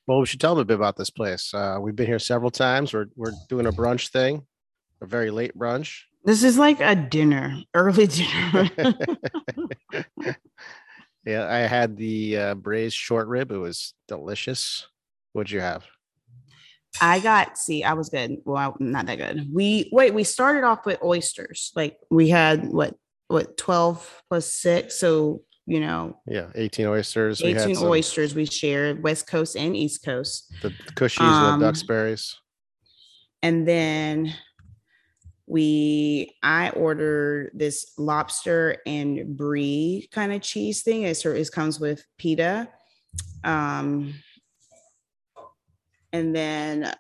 well, 0.08 0.20
we 0.20 0.26
should 0.26 0.42
tell 0.42 0.56
them 0.56 0.62
a 0.62 0.66
bit 0.66 0.76
about 0.76 0.98
this 0.98 1.10
place. 1.10 1.54
Uh, 1.54 1.78
we've 1.80 1.96
been 1.96 2.08
here 2.08 2.20
several 2.20 2.52
times. 2.52 2.94
We're 2.94 3.08
we're 3.16 3.34
doing 3.50 3.66
a 3.66 3.72
brunch 3.72 4.10
thing, 4.10 4.46
a 5.02 5.06
very 5.06 5.32
late 5.32 5.58
brunch. 5.58 6.02
This 6.24 6.44
is 6.44 6.58
like 6.58 6.80
a 6.80 6.96
dinner, 6.96 7.62
early 7.74 8.08
dinner. 8.08 8.70
Yeah, 11.26 11.48
I 11.52 11.60
had 11.60 11.98
the 11.98 12.38
uh, 12.38 12.56
braised 12.56 12.96
short 12.96 13.28
rib. 13.28 13.52
It 13.52 13.58
was 13.58 13.94
delicious. 14.08 14.88
What'd 15.34 15.52
you 15.52 15.60
have? 15.60 15.86
I 17.02 17.20
got 17.20 17.58
see, 17.58 17.84
I 17.84 17.94
was 17.94 18.10
good. 18.10 18.38
Well, 18.46 18.78
not 18.80 19.08
that 19.08 19.18
good. 19.18 19.50
We 19.52 19.90
wait, 19.92 20.14
we 20.14 20.24
started 20.24 20.64
off 20.64 20.86
with 20.86 21.02
oysters. 21.04 21.74
Like 21.76 21.98
we 22.10 22.30
had 22.30 22.70
what 22.70 22.96
what 23.28 23.58
12 23.58 24.22
plus 24.30 24.54
six. 24.54 25.00
So 25.00 25.42
you 25.66 25.80
know, 25.80 26.20
yeah, 26.28 26.48
18 26.54 26.86
oysters. 26.88 27.42
18 27.42 27.68
we 27.68 27.78
oysters 27.78 28.36
we 28.36 28.46
shared, 28.46 29.02
West 29.02 29.28
Coast 29.28 29.56
and 29.56 29.76
East 29.76 30.04
Coast. 30.04 30.54
The 30.62 30.70
Kusshis 30.70 31.22
um, 31.22 31.60
with 31.60 31.68
Duxbury's. 31.68 32.36
And 33.42 33.68
then 33.68 34.34
we 35.48 36.36
I 36.42 36.70
ordered 36.72 37.52
this 37.54 37.94
lobster 37.98 38.78
and 38.86 39.38
brie 39.38 40.10
kind 40.12 40.34
of 40.34 40.42
cheese 40.42 40.82
thing. 40.82 41.04
It, 41.04 41.24
it 41.26 41.52
comes 41.52 41.80
with 41.80 42.06
pita. 42.18 42.68
Um, 43.44 44.16
and 46.12 46.36
then 46.36 46.92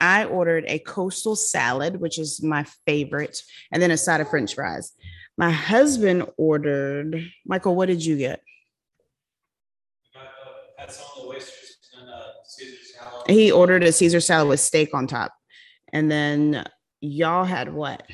I 0.00 0.24
ordered 0.24 0.64
a 0.66 0.80
coastal 0.80 1.36
salad, 1.36 2.00
which 2.00 2.18
is 2.18 2.42
my 2.42 2.64
favorite, 2.86 3.42
and 3.72 3.82
then 3.82 3.90
a 3.90 3.96
side 3.96 4.20
of 4.20 4.28
French 4.28 4.54
fries. 4.54 4.92
My 5.36 5.50
husband 5.50 6.26
ordered, 6.36 7.28
Michael, 7.44 7.74
what 7.74 7.86
did 7.86 8.04
you 8.04 8.16
get? 8.16 8.40
He 13.26 13.50
ordered 13.50 13.82
a 13.82 13.92
Caesar 13.92 14.20
salad 14.20 14.48
with 14.48 14.60
steak 14.60 14.94
on 14.94 15.06
top 15.06 15.32
And 15.92 16.10
then 16.10 16.64
y'all 17.00 17.44
had 17.44 17.72
what? 17.72 18.06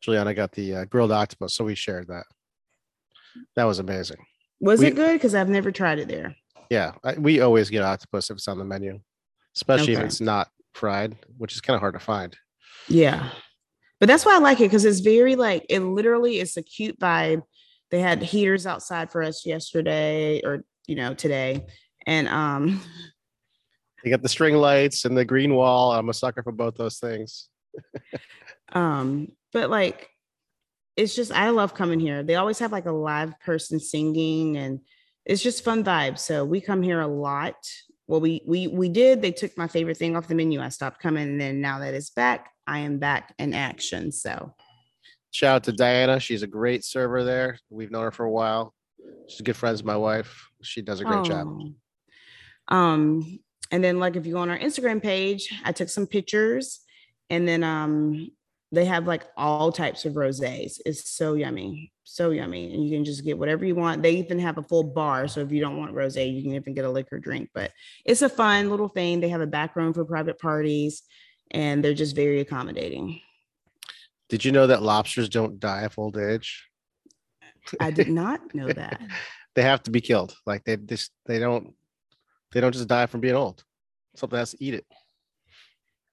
Juliana 0.00 0.34
got 0.34 0.52
the 0.52 0.74
uh, 0.76 0.84
grilled 0.84 1.10
octopus, 1.10 1.54
so 1.54 1.64
we 1.64 1.74
shared 1.74 2.08
that. 2.08 2.24
That 3.56 3.64
was 3.64 3.78
amazing. 3.78 4.18
Was 4.60 4.80
We- 4.80 4.88
it 4.88 4.94
good? 4.96 5.14
Because 5.14 5.34
I've 5.34 5.48
never 5.48 5.72
tried 5.72 5.98
it 5.98 6.08
there. 6.08 6.36
Yeah, 6.70 6.92
I, 7.02 7.14
we 7.14 7.40
always 7.40 7.70
get 7.70 7.82
octopus 7.82 8.30
if 8.30 8.36
it's 8.36 8.46
on 8.48 8.58
the 8.58 8.64
menu, 8.64 9.00
especially 9.56 9.94
if 9.94 10.00
it's 10.00 10.20
not 10.20 10.48
fried, 10.74 11.16
which 11.38 11.54
is 11.54 11.62
kind 11.62 11.74
of 11.74 11.80
hard 11.80 11.94
to 11.94 12.00
find. 12.00 12.36
Yeah. 12.88 13.30
But 14.00 14.06
that's 14.06 14.24
why 14.24 14.36
I 14.36 14.38
like 14.38 14.60
it 14.60 14.64
because 14.64 14.84
it's 14.84 15.00
very 15.00 15.36
like 15.36 15.66
it 15.68 15.80
literally 15.80 16.38
is 16.38 16.56
a 16.56 16.62
cute 16.62 16.98
vibe. 16.98 17.42
They 17.90 18.00
had 18.00 18.22
heaters 18.22 18.66
outside 18.66 19.10
for 19.10 19.22
us 19.22 19.44
yesterday 19.44 20.40
or 20.44 20.64
you 20.86 20.94
know 20.94 21.14
today. 21.14 21.66
And 22.06 22.28
um 22.28 22.80
They 24.04 24.10
got 24.10 24.22
the 24.22 24.28
string 24.28 24.54
lights 24.54 25.04
and 25.04 25.16
the 25.16 25.24
green 25.24 25.54
wall. 25.54 25.92
I'm 25.92 26.08
a 26.08 26.14
sucker 26.14 26.42
for 26.44 26.52
both 26.52 26.76
those 26.76 26.98
things. 26.98 27.48
um 28.72 29.32
but 29.52 29.70
like 29.70 30.08
it's 30.96 31.14
just 31.14 31.32
I 31.32 31.50
love 31.50 31.74
coming 31.74 32.00
here. 32.00 32.22
They 32.22 32.36
always 32.36 32.58
have 32.58 32.72
like 32.72 32.86
a 32.86 32.92
live 32.92 33.38
person 33.40 33.80
singing 33.80 34.56
and 34.56 34.80
it's 35.24 35.42
just 35.42 35.62
fun 35.64 35.84
vibes. 35.84 36.20
So 36.20 36.44
we 36.44 36.60
come 36.60 36.82
here 36.82 37.00
a 37.00 37.06
lot. 37.06 37.56
Well, 38.08 38.20
we 38.20 38.42
we 38.46 38.66
we 38.66 38.88
did. 38.88 39.22
They 39.22 39.32
took 39.32 39.56
my 39.56 39.68
favorite 39.68 39.98
thing 39.98 40.16
off 40.16 40.26
the 40.26 40.34
menu. 40.34 40.60
I 40.60 40.70
stopped 40.70 41.00
coming, 41.00 41.28
and 41.28 41.40
then 41.40 41.60
now 41.60 41.78
that 41.78 41.94
it's 41.94 42.10
back, 42.10 42.50
I 42.66 42.80
am 42.80 42.98
back 42.98 43.34
in 43.38 43.54
action. 43.54 44.10
So 44.10 44.54
Shout 45.30 45.56
out 45.56 45.64
to 45.64 45.72
Diana. 45.72 46.18
She's 46.20 46.42
a 46.42 46.46
great 46.46 46.84
server 46.84 47.22
there. 47.22 47.58
We've 47.70 47.90
known 47.90 48.04
her 48.04 48.10
for 48.10 48.24
a 48.24 48.30
while. 48.30 48.74
She's 49.28 49.42
good 49.42 49.56
friends 49.56 49.82
with 49.82 49.86
my 49.86 49.96
wife. 49.96 50.48
She 50.62 50.82
does 50.82 51.00
a 51.00 51.04
great 51.04 51.24
job. 51.24 51.46
Oh. 52.70 52.74
Um, 52.74 53.38
and 53.70 53.84
then 53.84 53.98
like 53.98 54.16
if 54.16 54.26
you 54.26 54.32
go 54.32 54.40
on 54.40 54.50
our 54.50 54.58
Instagram 54.58 55.02
page, 55.02 55.52
I 55.64 55.72
took 55.72 55.90
some 55.90 56.06
pictures, 56.06 56.80
and 57.28 57.46
then 57.46 57.62
um 57.62 58.30
they 58.70 58.84
have 58.84 59.06
like 59.06 59.26
all 59.36 59.72
types 59.72 60.04
of 60.04 60.14
rosés. 60.14 60.80
It's 60.84 61.10
so 61.10 61.34
yummy, 61.34 61.92
so 62.04 62.30
yummy, 62.30 62.72
and 62.72 62.84
you 62.84 62.90
can 62.90 63.04
just 63.04 63.24
get 63.24 63.38
whatever 63.38 63.64
you 63.64 63.74
want. 63.74 64.02
They 64.02 64.12
even 64.12 64.38
have 64.38 64.58
a 64.58 64.62
full 64.62 64.84
bar, 64.84 65.26
so 65.28 65.40
if 65.40 65.50
you 65.50 65.60
don't 65.60 65.78
want 65.78 65.94
rosé, 65.94 66.32
you 66.32 66.42
can 66.42 66.52
even 66.52 66.74
get 66.74 66.84
a 66.84 66.90
liquor 66.90 67.18
drink. 67.18 67.50
But 67.54 67.72
it's 68.04 68.22
a 68.22 68.28
fun 68.28 68.68
little 68.68 68.88
thing. 68.88 69.20
They 69.20 69.30
have 69.30 69.40
a 69.40 69.46
back 69.46 69.74
room 69.74 69.94
for 69.94 70.04
private 70.04 70.38
parties, 70.38 71.02
and 71.50 71.82
they're 71.82 71.94
just 71.94 72.14
very 72.14 72.40
accommodating. 72.40 73.20
Did 74.28 74.44
you 74.44 74.52
know 74.52 74.66
that 74.66 74.82
lobsters 74.82 75.30
don't 75.30 75.58
die 75.58 75.82
of 75.82 75.98
old 75.98 76.18
age? 76.18 76.68
I 77.80 77.90
did 77.90 78.08
not 78.10 78.54
know 78.54 78.70
that. 78.70 79.00
They 79.54 79.62
have 79.62 79.82
to 79.84 79.90
be 79.90 80.02
killed. 80.02 80.34
Like 80.44 80.64
they 80.64 80.76
just 80.76 81.10
they 81.24 81.38
don't 81.38 81.74
they 82.52 82.60
don't 82.60 82.72
just 82.72 82.88
die 82.88 83.06
from 83.06 83.20
being 83.20 83.34
old. 83.34 83.64
Something 84.14 84.38
has 84.38 84.50
to 84.50 84.62
eat 84.62 84.74
it. 84.74 84.86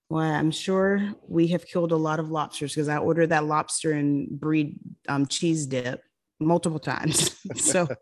Well, 0.09 0.21
I'm 0.21 0.51
sure 0.51 1.15
we 1.27 1.47
have 1.47 1.65
killed 1.65 1.91
a 1.91 1.97
lot 1.97 2.19
of 2.19 2.29
lobsters 2.29 2.73
because 2.73 2.89
I 2.89 2.97
ordered 2.97 3.27
that 3.27 3.45
lobster 3.45 3.91
and 3.91 4.29
brie 4.29 4.77
um, 5.07 5.25
cheese 5.25 5.65
dip 5.65 6.03
multiple 6.39 6.79
times. 6.79 7.35
so 7.55 7.87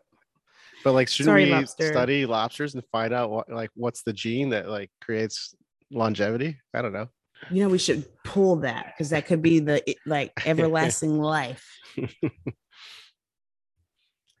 But 0.84 0.92
like, 0.92 1.08
shouldn't 1.08 1.34
we 1.34 1.46
lobster. 1.46 1.88
study 1.88 2.26
lobsters 2.26 2.74
and 2.74 2.84
find 2.92 3.14
out 3.14 3.30
what 3.30 3.50
like 3.50 3.70
what's 3.74 4.02
the 4.02 4.12
gene 4.12 4.50
that 4.50 4.68
like 4.68 4.90
creates 5.00 5.54
longevity? 5.90 6.58
I 6.74 6.82
don't 6.82 6.92
know. 6.92 7.08
you 7.50 7.62
know 7.62 7.70
we 7.70 7.78
should 7.78 8.04
pull 8.22 8.56
that 8.56 8.92
because 8.92 9.08
that 9.10 9.26
could 9.26 9.40
be 9.40 9.60
the 9.60 9.82
like 10.04 10.32
everlasting 10.46 11.18
life. 11.18 11.66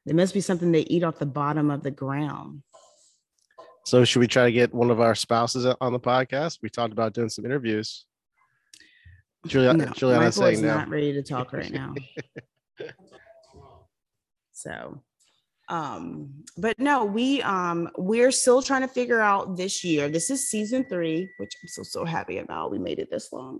There 0.04 0.14
must 0.14 0.34
be 0.34 0.42
something 0.42 0.70
they 0.70 0.80
eat 0.80 1.02
off 1.02 1.18
the 1.18 1.24
bottom 1.24 1.70
of 1.70 1.82
the 1.82 1.90
ground. 1.90 2.62
So 3.84 4.04
should 4.04 4.20
we 4.20 4.26
try 4.26 4.46
to 4.46 4.52
get 4.52 4.72
one 4.72 4.90
of 4.90 5.00
our 5.00 5.14
spouses 5.14 5.66
on 5.80 5.92
the 5.92 6.00
podcast? 6.00 6.58
We 6.62 6.70
talked 6.70 6.92
about 6.92 7.12
doing 7.12 7.28
some 7.28 7.44
interviews. 7.44 8.06
Julia, 9.46 9.74
No, 9.74 9.84
Juliana's 9.86 10.36
is 10.36 10.40
saying 10.40 10.62
no. 10.62 10.74
not 10.74 10.88
ready 10.88 11.12
to 11.12 11.22
talk 11.22 11.52
right 11.52 11.70
now. 11.70 11.94
so 14.52 14.98
um 15.70 16.30
but 16.58 16.78
no 16.78 17.04
we 17.04 17.40
um 17.42 17.88
we're 17.96 18.30
still 18.30 18.60
trying 18.60 18.82
to 18.82 18.88
figure 18.88 19.20
out 19.20 19.56
this 19.56 19.82
year 19.82 20.10
this 20.10 20.28
is 20.28 20.50
season 20.50 20.84
three 20.84 21.26
which 21.38 21.52
i'm 21.62 21.68
so 21.68 21.82
so 21.82 22.04
happy 22.04 22.38
about 22.38 22.70
we 22.70 22.78
made 22.78 22.98
it 22.98 23.10
this 23.10 23.32
long 23.32 23.58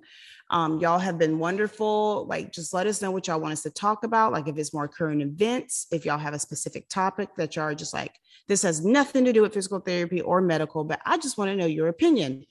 um 0.50 0.78
y'all 0.80 0.98
have 0.98 1.18
been 1.18 1.38
wonderful 1.38 2.26
like 2.28 2.52
just 2.52 2.74
let 2.74 2.86
us 2.86 3.00
know 3.00 3.10
what 3.10 3.26
y'all 3.26 3.40
want 3.40 3.52
us 3.52 3.62
to 3.62 3.70
talk 3.70 4.04
about 4.04 4.32
like 4.32 4.46
if 4.48 4.58
it's 4.58 4.74
more 4.74 4.86
current 4.86 5.22
events 5.22 5.86
if 5.92 6.04
y'all 6.04 6.18
have 6.18 6.34
a 6.34 6.38
specific 6.38 6.86
topic 6.90 7.30
that 7.36 7.56
y'all 7.56 7.64
are 7.64 7.74
just 7.74 7.94
like 7.94 8.14
this 8.48 8.62
has 8.62 8.84
nothing 8.84 9.24
to 9.24 9.32
do 9.32 9.42
with 9.42 9.54
physical 9.54 9.80
therapy 9.80 10.20
or 10.20 10.40
medical 10.40 10.84
but 10.84 11.00
i 11.04 11.16
just 11.16 11.38
want 11.38 11.50
to 11.50 11.56
know 11.56 11.66
your 11.66 11.88
opinion 11.88 12.44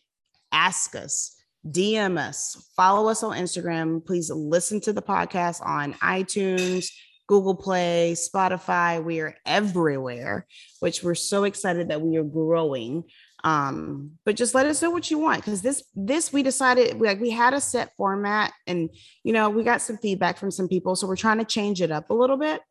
ask 0.52 0.96
us 0.96 1.36
DM 1.70 2.18
us, 2.18 2.70
follow 2.76 3.10
us 3.10 3.24
on 3.24 3.38
Instagram. 3.38 4.06
Please 4.06 4.30
listen 4.30 4.82
to 4.82 4.94
the 4.94 5.02
podcast 5.02 5.66
on 5.66 5.94
iTunes, 5.96 6.92
Google 7.28 7.56
Play, 7.56 8.16
Spotify. 8.16 9.04
We 9.04 9.22
are 9.22 9.36
everywhere, 9.46 10.46
which 10.82 11.04
we're 11.04 11.16
so 11.16 11.46
excited 11.46 11.88
that 11.90 12.02
we 12.02 12.18
are 12.18 12.24
growing. 12.24 13.06
Um, 13.46 14.12
but 14.26 14.36
just 14.36 14.56
let 14.56 14.66
us 14.66 14.82
know 14.82 14.90
what 14.90 15.12
you 15.12 15.20
want 15.20 15.44
because 15.44 15.62
this 15.62 15.84
this 15.96 16.32
we 16.32 16.44
decided 16.44 17.02
like 17.02 17.20
we 17.20 17.30
had 17.30 17.54
a 17.54 17.60
set 17.60 17.94
format 17.98 18.54
and 18.68 18.90
you 19.26 19.34
know 19.34 19.50
we 19.50 19.64
got 19.64 19.82
some 19.82 19.98
feedback 19.98 20.38
from 20.38 20.50
some 20.50 20.70
people, 20.70 20.96
so 20.96 21.08
we're 21.08 21.18
trying 21.18 21.40
to 21.40 21.46
change 21.46 21.82
it 21.82 21.92
up 21.92 22.10
a 22.10 22.14
little 22.14 22.38
bit. 22.38 22.62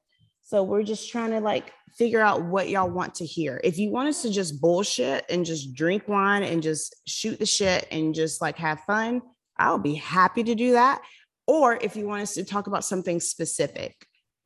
So 0.44 0.62
we're 0.62 0.82
just 0.82 1.10
trying 1.10 1.30
to 1.30 1.40
like 1.40 1.72
figure 1.96 2.20
out 2.20 2.42
what 2.44 2.68
y'all 2.68 2.90
want 2.90 3.14
to 3.16 3.26
hear. 3.26 3.60
If 3.62 3.78
you 3.78 3.90
want 3.90 4.08
us 4.08 4.22
to 4.22 4.30
just 4.30 4.60
bullshit 4.60 5.24
and 5.30 5.46
just 5.46 5.74
drink 5.74 6.08
wine 6.08 6.42
and 6.42 6.62
just 6.62 6.94
shoot 7.06 7.38
the 7.38 7.46
shit 7.46 7.86
and 7.90 8.14
just 8.14 8.40
like 8.40 8.58
have 8.58 8.80
fun, 8.80 9.22
I'll 9.58 9.78
be 9.78 9.94
happy 9.94 10.42
to 10.44 10.54
do 10.54 10.72
that. 10.72 11.02
Or 11.46 11.76
if 11.76 11.96
you 11.96 12.06
want 12.06 12.22
us 12.22 12.34
to 12.34 12.44
talk 12.44 12.66
about 12.66 12.84
something 12.84 13.20
specific, 13.20 13.94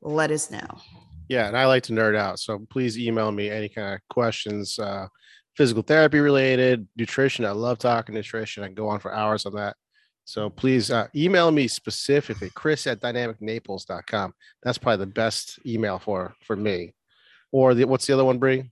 let 0.01 0.31
us 0.31 0.51
know. 0.51 0.67
Yeah, 1.29 1.47
and 1.47 1.57
I 1.57 1.65
like 1.65 1.83
to 1.83 1.93
nerd 1.93 2.15
out. 2.15 2.39
So 2.39 2.59
please 2.69 2.97
email 2.97 3.31
me 3.31 3.49
any 3.49 3.69
kind 3.69 3.95
of 3.95 3.99
questions, 4.09 4.79
uh, 4.79 5.07
physical 5.55 5.83
therapy 5.83 6.19
related, 6.19 6.87
nutrition. 6.95 7.45
I 7.45 7.51
love 7.51 7.79
talking 7.79 8.15
nutrition. 8.15 8.63
I 8.63 8.67
can 8.67 8.75
go 8.75 8.87
on 8.87 8.99
for 8.99 9.13
hours 9.13 9.45
on 9.45 9.55
that. 9.55 9.75
So 10.27 10.49
please 10.49 10.91
uh, 10.91 11.07
email 11.15 11.51
me 11.51 11.69
specifically, 11.69 12.49
chris 12.49 12.85
at 12.85 12.99
dynamicnaples.com. 12.99 14.33
That's 14.61 14.77
probably 14.77 15.05
the 15.05 15.11
best 15.11 15.57
email 15.65 15.99
for 15.99 16.35
for 16.45 16.57
me. 16.57 16.93
Or 17.53 17.73
the, 17.73 17.85
what's 17.85 18.05
the 18.05 18.13
other 18.13 18.25
one, 18.25 18.37
Bree? 18.37 18.69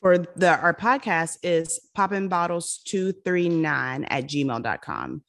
For 0.00 0.18
the 0.18 0.58
our 0.58 0.74
podcast 0.74 1.38
is 1.44 1.78
poppin 1.94 2.26
bottles 2.26 2.82
239 2.84 4.02
at 4.06 4.24
gmail.com. 4.24 5.22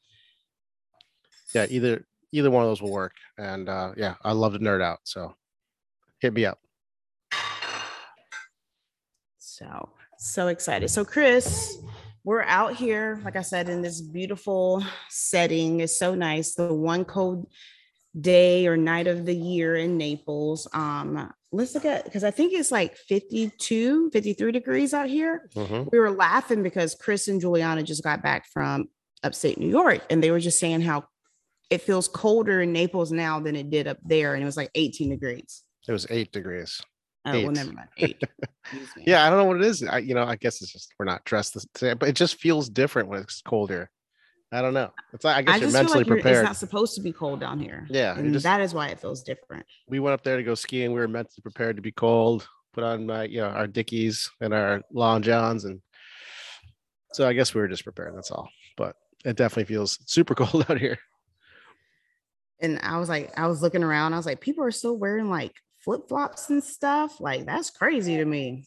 Yeah, 1.54 1.68
either 1.70 2.08
either 2.32 2.50
one 2.50 2.64
of 2.64 2.70
those 2.72 2.82
will 2.82 2.92
work. 2.92 3.14
And 3.38 3.70
uh, 3.70 3.92
yeah, 3.96 4.16
I 4.24 4.32
love 4.32 4.54
to 4.54 4.60
nerd 4.60 4.82
out. 4.82 5.02
So 5.04 5.36
hit 6.20 6.34
me 6.34 6.46
up. 6.46 6.58
So, 9.38 9.90
so 10.18 10.48
excited. 10.48 10.90
So, 10.90 11.06
Chris, 11.06 11.78
we're 12.24 12.44
out 12.44 12.76
here, 12.76 13.20
like 13.26 13.36
I 13.36 13.42
said, 13.42 13.70
in 13.70 13.82
this 13.82 14.02
beautiful 14.02 14.84
setting. 15.10 15.82
It's 15.82 15.98
so 15.98 16.16
nice. 16.16 16.56
The 16.56 16.74
one 16.74 17.04
cold 17.06 17.48
day 18.20 18.68
or 18.68 18.78
night 18.78 19.08
of 19.08 19.26
the 19.26 19.36
year 19.36 19.76
in 19.76 19.98
Naples. 19.98 20.68
Um, 20.74 21.34
let's 21.52 21.74
look 21.74 21.86
at 21.86 22.06
because 22.06 22.24
I 22.24 22.32
think 22.32 22.54
it's 22.54 22.72
like 22.72 22.96
52, 22.96 24.12
53 24.12 24.52
degrees 24.52 24.94
out 24.94 25.10
here. 25.10 25.50
Mhm. 25.56 25.90
We 25.92 26.00
were 26.00 26.12
laughing 26.12 26.64
because 26.64 26.96
Chris 26.96 27.28
and 27.28 27.42
Juliana 27.42 27.84
just 27.84 28.04
got 28.04 28.22
back 28.22 28.46
from 28.48 28.90
upstate 29.24 29.58
New 29.58 29.70
York 29.70 30.02
and 30.10 30.24
they 30.24 30.32
were 30.32 30.40
just 30.40 30.60
saying 30.60 30.82
how 30.82 31.06
it 31.70 31.82
feels 31.82 32.08
colder 32.08 32.62
in 32.62 32.72
Naples 32.72 33.12
now 33.12 33.40
than 33.40 33.56
it 33.56 33.70
did 33.70 33.88
up 33.88 33.98
there. 34.06 34.34
And 34.36 34.44
it 34.44 34.46
was 34.46 34.58
like 34.58 34.70
18 34.76 35.10
degrees. 35.10 35.64
It 35.88 35.92
was 35.92 36.06
eight 36.10 36.32
degrees. 36.32 36.82
Oh, 37.26 37.32
well, 37.42 37.52
never 37.52 37.72
mind. 37.72 37.88
Eight. 37.98 38.22
Yeah, 38.98 39.26
I 39.26 39.30
don't 39.30 39.40
know 39.40 39.46
what 39.46 39.58
it 39.58 39.64
is. 39.64 39.84
I, 39.84 40.00
you 40.00 40.14
know, 40.14 40.24
I 40.26 40.36
guess 40.36 40.62
it's 40.62 40.72
just 40.72 40.94
we're 41.00 41.06
not 41.06 41.24
dressed 41.26 41.54
the 41.54 41.66
same, 41.76 41.98
but 41.98 42.10
it 42.10 42.16
just 42.16 42.36
feels 42.36 42.70
different 42.70 43.08
when 43.10 43.22
it's 43.22 43.42
colder. 43.42 43.90
I 44.52 44.62
don't 44.62 44.74
know. 44.74 44.92
It's 45.14 45.24
like 45.26 45.38
I 45.38 45.42
guess 45.42 45.56
I 45.56 45.58
you're 45.58 45.72
mentally 45.72 46.00
like 46.04 46.08
you're, 46.08 46.18
it's 46.18 46.44
not 46.44 46.58
supposed 46.58 46.96
to 46.96 47.02
be 47.02 47.12
cold 47.12 47.40
down 47.40 47.60
here. 47.60 47.88
Yeah, 47.90 48.18
and 48.18 48.34
just- 48.34 48.44
that 48.44 48.62
is 48.62 48.74
why 48.74 48.90
it 48.90 49.00
feels 49.00 49.24
different. 49.24 49.66
we 49.88 50.00
went 50.00 50.14
up 50.14 50.24
there 50.24 50.38
to 50.38 50.44
go 50.44 50.54
skiing. 50.56 50.92
We 50.92 51.00
were 51.00 51.08
mentally 51.08 51.42
prepared 51.42 51.76
to 51.78 51.82
be 51.82 51.92
cold. 51.92 52.48
Put 52.74 52.84
on 52.84 53.06
my, 53.06 53.24
you 53.26 53.40
know, 53.40 53.48
our 53.50 53.68
dickies 53.68 54.30
and 54.42 54.54
our 54.54 54.82
long 54.92 55.22
johns, 55.22 55.64
and 55.66 55.82
so 57.14 57.28
I 57.28 57.34
guess 57.34 57.54
we 57.54 57.62
were 57.62 57.68
just 57.68 57.84
prepared. 57.84 58.16
That's 58.16 58.32
all. 58.32 58.50
But 58.78 58.96
it 59.24 59.38
definitely 59.38 59.74
feels 59.74 59.98
super 60.06 60.36
cold 60.36 60.66
out 60.70 60.80
here. 60.80 60.98
And 62.60 62.80
I 62.82 62.98
was 62.98 63.10
like, 63.10 63.32
I 63.38 63.48
was 63.48 63.62
looking 63.62 63.84
around. 63.84 64.14
I 64.14 64.18
was 64.18 64.26
like, 64.26 64.40
people 64.42 64.64
are 64.64 64.72
still 64.72 64.98
wearing 64.98 65.30
like 65.30 65.54
flip 65.84 66.08
flops 66.08 66.50
and 66.50 66.64
stuff. 66.64 67.20
Like 67.20 67.46
that's 67.46 67.70
crazy 67.70 68.18
to 68.18 68.26
me. 68.26 68.66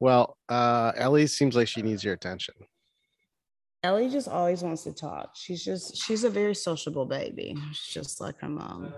Well, 0.00 0.36
uh, 0.48 0.92
Ellie 0.96 1.26
seems 1.26 1.56
like 1.56 1.66
she 1.66 1.82
needs 1.82 2.04
your 2.04 2.14
attention. 2.14 2.54
Ellie 3.82 4.08
just 4.08 4.28
always 4.28 4.62
wants 4.62 4.84
to 4.84 4.92
talk. 4.92 5.30
She's 5.34 5.64
just 5.64 5.96
she's 5.96 6.24
a 6.24 6.30
very 6.30 6.54
sociable 6.54 7.06
baby. 7.06 7.56
She's 7.72 7.94
just 7.94 8.20
like 8.20 8.38
her 8.40 8.48
mom. 8.48 8.92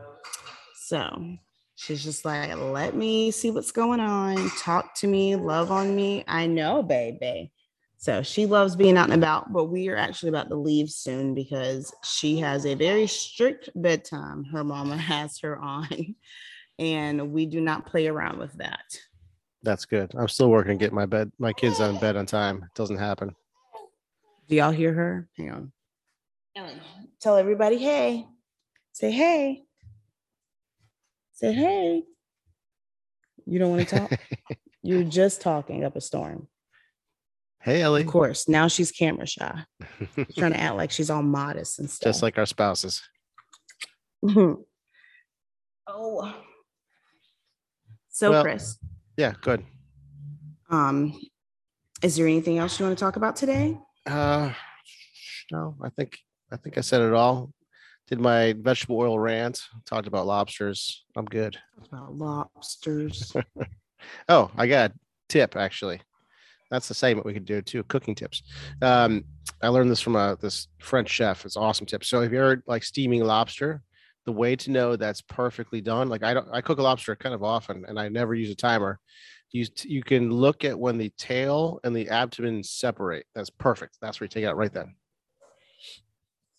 So 0.74 1.36
she's 1.74 2.02
just 2.02 2.24
like, 2.24 2.54
let 2.56 2.94
me 2.94 3.30
see 3.30 3.50
what's 3.50 3.72
going 3.72 4.00
on. 4.00 4.50
Talk 4.58 4.94
to 4.96 5.06
me, 5.06 5.36
love 5.36 5.70
on 5.70 5.94
me. 5.94 6.24
I 6.26 6.46
know, 6.46 6.82
baby. 6.82 7.52
So 8.00 8.22
she 8.22 8.46
loves 8.46 8.76
being 8.76 8.96
out 8.96 9.10
and 9.10 9.22
about, 9.22 9.52
but 9.52 9.66
we 9.66 9.90
are 9.90 9.96
actually 9.96 10.30
about 10.30 10.48
to 10.48 10.56
leave 10.56 10.88
soon 10.88 11.34
because 11.34 11.92
she 12.02 12.38
has 12.38 12.64
a 12.64 12.74
very 12.74 13.06
strict 13.06 13.68
bedtime. 13.74 14.42
Her 14.44 14.64
mama 14.64 14.96
has 15.12 15.38
her 15.40 15.58
on, 15.58 16.14
and 16.78 17.30
we 17.30 17.44
do 17.44 17.60
not 17.60 17.84
play 17.84 18.06
around 18.06 18.38
with 18.38 18.54
that. 18.54 18.98
That's 19.62 19.84
good. 19.84 20.12
I'm 20.16 20.28
still 20.28 20.48
working 20.48 20.78
to 20.78 20.82
get 20.82 20.94
my 20.94 21.04
bed, 21.04 21.30
my 21.38 21.52
kids 21.52 21.78
on 21.78 21.98
bed 21.98 22.16
on 22.16 22.24
time. 22.24 22.62
It 22.64 22.74
doesn't 22.74 22.96
happen. 22.96 23.36
Do 24.48 24.56
y'all 24.56 24.70
hear 24.70 24.94
her? 24.94 25.28
Hang 25.36 25.50
on. 25.50 25.72
Tell 27.20 27.36
everybody, 27.36 27.76
hey. 27.76 28.26
Say 28.92 29.10
hey. 29.10 29.64
Say 31.34 31.52
hey. 31.52 32.04
You 33.44 33.58
don't 33.58 33.76
want 33.76 33.86
to 33.86 33.98
talk? 33.98 34.18
You're 34.82 35.04
just 35.04 35.42
talking 35.42 35.84
up 35.84 35.96
a 35.96 36.00
storm. 36.00 36.48
Hey, 37.62 37.82
Ellie. 37.82 38.02
Of 38.02 38.06
course. 38.08 38.48
Now 38.48 38.68
she's 38.68 38.90
camera 38.90 39.26
shy. 39.26 39.64
trying 40.38 40.52
to 40.52 40.60
act 40.60 40.76
like 40.76 40.90
she's 40.90 41.10
all 41.10 41.22
modest 41.22 41.78
and 41.78 41.90
stuff. 41.90 42.08
Just 42.08 42.22
like 42.22 42.38
our 42.38 42.46
spouses. 42.46 43.02
oh. 44.26 44.56
So 48.08 48.30
Well- 48.30 48.42
Chris, 48.42 48.78
Yeah, 49.16 49.34
good. 49.40 49.64
um, 50.70 51.18
is 52.02 52.16
there 52.16 52.26
anything 52.26 52.58
else 52.58 52.78
you 52.78 52.86
want 52.86 52.96
to 52.98 53.02
talk 53.04 53.16
about 53.16 53.36
today? 53.36 53.78
Uh, 54.06 54.52
no, 55.52 55.76
I 55.82 55.90
think 55.90 56.18
I 56.52 56.56
think 56.56 56.78
I 56.78 56.80
said 56.80 57.02
it 57.02 57.12
all. 57.12 57.52
Did 58.08 58.18
my 58.20 58.54
vegetable 58.58 58.98
oil 58.98 59.18
rant. 59.18 59.60
Talked 59.86 60.06
about 60.08 60.26
lobsters. 60.26 61.04
I'm 61.16 61.26
good. 61.26 61.58
About 61.90 62.14
lobsters. 62.16 63.32
Oh, 64.30 64.50
I 64.56 64.66
got 64.66 64.92
a 64.92 64.94
tip 65.28 65.56
actually. 65.56 66.00
That's 66.70 66.88
the 66.88 66.94
segment 66.94 67.26
we 67.26 67.32
could 67.34 67.44
do 67.44 67.60
too. 67.62 67.82
Cooking 67.84 68.14
tips. 68.14 68.42
Um, 68.80 69.24
I 69.62 69.68
learned 69.68 69.90
this 69.90 70.00
from 70.00 70.16
a 70.16 70.36
this 70.40 70.68
French 70.80 71.10
chef. 71.10 71.44
It's 71.44 71.56
an 71.56 71.62
awesome 71.62 71.86
tip. 71.86 72.04
So 72.04 72.22
if 72.22 72.30
you're 72.30 72.62
like 72.66 72.84
steaming 72.84 73.24
lobster, 73.24 73.82
the 74.26 74.32
way 74.32 74.54
to 74.54 74.70
know 74.70 74.96
that's 74.96 75.20
perfectly 75.22 75.80
done, 75.80 76.08
like 76.08 76.22
I 76.22 76.34
don't, 76.34 76.46
I 76.52 76.60
cook 76.60 76.78
a 76.78 76.82
lobster 76.82 77.16
kind 77.16 77.34
of 77.34 77.42
often, 77.42 77.84
and 77.88 77.98
I 77.98 78.08
never 78.08 78.34
use 78.34 78.50
a 78.50 78.54
timer. 78.54 79.00
You 79.50 79.66
you 79.82 80.02
can 80.04 80.30
look 80.30 80.64
at 80.64 80.78
when 80.78 80.96
the 80.96 81.10
tail 81.18 81.80
and 81.82 81.94
the 81.96 82.08
abdomen 82.08 82.62
separate. 82.62 83.26
That's 83.34 83.50
perfect. 83.50 83.98
That's 84.00 84.20
where 84.20 84.26
you 84.26 84.28
take 84.28 84.44
it 84.44 84.46
out 84.46 84.56
right 84.56 84.72
then. 84.72 84.94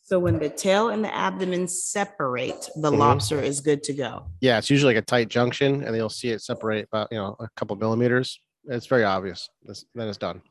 so 0.04 0.20
when 0.20 0.40
the 0.40 0.50
tail 0.50 0.90
and 0.90 1.06
the 1.06 1.14
abdomen 1.16 1.70
separate, 1.70 2.70
the 2.76 2.92
Mhm. 2.92 2.98
lobster 2.98 3.40
is 3.40 3.62
good 3.62 3.82
to 3.84 3.94
go. 3.94 4.26
Yeah, 4.42 4.58
it's 4.58 4.70
usually 4.70 4.94
like 4.94 5.02
a 5.04 5.06
tight 5.06 5.30
junction, 5.30 5.84
and 5.86 5.96
you'll 5.96 6.10
see 6.10 6.32
it 6.32 6.42
separate 6.42 6.86
about 6.92 7.08
you 7.12 7.18
know 7.18 7.38
a 7.40 7.48
couple 7.56 7.78
millimeters. 7.78 8.42
It's 8.66 8.86
very 8.86 9.04
obvious. 9.04 9.50
This, 9.64 9.86
then 9.96 10.08
it's 10.08 10.18
done. 10.18 10.42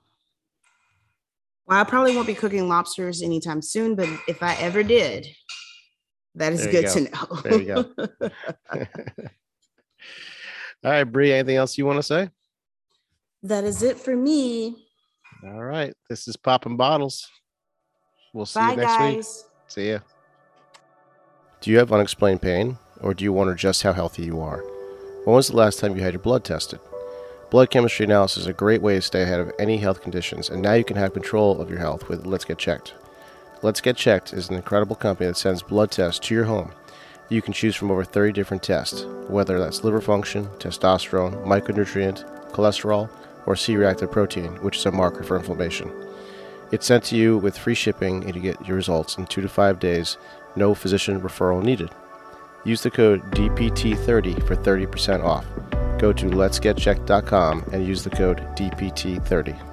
Well, 1.66 1.80
I 1.80 1.84
probably 1.84 2.14
won't 2.14 2.26
be 2.26 2.34
cooking 2.34 2.68
lobsters 2.68 3.22
anytime 3.22 3.62
soon, 3.62 3.94
but 3.94 4.08
if 4.26 4.42
I 4.42 4.54
ever 4.56 4.82
did, 4.82 5.26
that 6.34 6.52
is 6.52 6.64
There 6.64 6.72
you 6.72 6.82
good 6.82 6.90
to 6.90 7.00
know. 7.10 7.40
There 7.42 7.60
you 7.60 7.66
go. 7.66 7.84
All 10.82 10.90
right, 10.90 11.04
Bree. 11.04 11.32
Anything 11.32 11.56
else 11.56 11.76
you 11.78 11.86
want 11.86 11.98
to 11.98 12.02
say? 12.02 12.30
that 13.42 13.64
is 13.64 13.82
it 13.82 13.98
for 13.98 14.14
me. 14.14 14.76
All 15.44 15.64
right. 15.64 15.94
This 16.08 16.28
is 16.28 16.36
popping 16.36 16.76
bottles. 16.76 17.26
We'll 18.34 18.46
see 18.46 18.60
Bye, 18.60 18.72
you 18.72 18.76
next 18.76 19.00
week. 19.00 19.24
See 19.68 19.90
ya. 19.90 19.98
Do 21.60 21.70
you 21.70 21.78
have 21.78 21.92
unexplained 21.92 22.42
pain, 22.42 22.78
or 23.00 23.14
do 23.14 23.24
you 23.24 23.32
wonder 23.32 23.54
just 23.54 23.82
how 23.82 23.92
healthy 23.92 24.24
you 24.24 24.40
are? 24.40 24.62
When 25.24 25.36
was 25.36 25.48
the 25.48 25.56
last 25.56 25.78
time 25.78 25.96
you 25.96 26.02
had 26.02 26.14
your 26.14 26.22
blood 26.22 26.44
tested? 26.44 26.80
Blood 27.50 27.70
chemistry 27.70 28.04
analysis 28.04 28.42
is 28.42 28.46
a 28.46 28.52
great 28.52 28.80
way 28.80 28.94
to 28.94 29.02
stay 29.02 29.22
ahead 29.22 29.40
of 29.40 29.50
any 29.58 29.78
health 29.78 30.02
conditions, 30.02 30.50
and 30.50 30.62
now 30.62 30.74
you 30.74 30.84
can 30.84 30.96
have 30.96 31.12
control 31.12 31.60
of 31.60 31.68
your 31.68 31.80
health 31.80 32.08
with 32.08 32.24
Let's 32.24 32.44
Get 32.44 32.58
Checked. 32.58 32.94
Let's 33.60 33.80
Get 33.80 33.96
Checked 33.96 34.32
is 34.32 34.48
an 34.48 34.54
incredible 34.54 34.94
company 34.94 35.26
that 35.26 35.36
sends 35.36 35.60
blood 35.60 35.90
tests 35.90 36.24
to 36.28 36.34
your 36.34 36.44
home. 36.44 36.70
You 37.28 37.42
can 37.42 37.52
choose 37.52 37.74
from 37.74 37.90
over 37.90 38.04
30 38.04 38.32
different 38.34 38.62
tests, 38.62 39.04
whether 39.26 39.58
that's 39.58 39.82
liver 39.82 40.00
function, 40.00 40.46
testosterone, 40.58 41.44
micronutrient, 41.44 42.52
cholesterol, 42.52 43.10
or 43.46 43.56
C 43.56 43.76
reactive 43.76 44.12
protein, 44.12 44.52
which 44.62 44.76
is 44.76 44.86
a 44.86 44.92
marker 44.92 45.24
for 45.24 45.36
inflammation. 45.36 45.90
It's 46.70 46.86
sent 46.86 47.02
to 47.06 47.16
you 47.16 47.36
with 47.36 47.58
free 47.58 47.74
shipping 47.74 48.22
and 48.26 48.36
you 48.36 48.42
get 48.42 48.64
your 48.64 48.76
results 48.76 49.18
in 49.18 49.26
two 49.26 49.40
to 49.40 49.48
five 49.48 49.80
days, 49.80 50.18
no 50.54 50.72
physician 50.72 51.20
referral 51.20 51.64
needed. 51.64 51.90
Use 52.64 52.82
the 52.84 52.92
code 52.92 53.28
DPT30 53.32 54.46
for 54.46 54.54
30% 54.54 55.24
off. 55.24 55.46
Go 56.00 56.14
to 56.14 56.26
letsgetchecked.com 56.26 57.70
and 57.72 57.86
use 57.86 58.02
the 58.02 58.10
code 58.10 58.38
DPT30. 58.56 59.69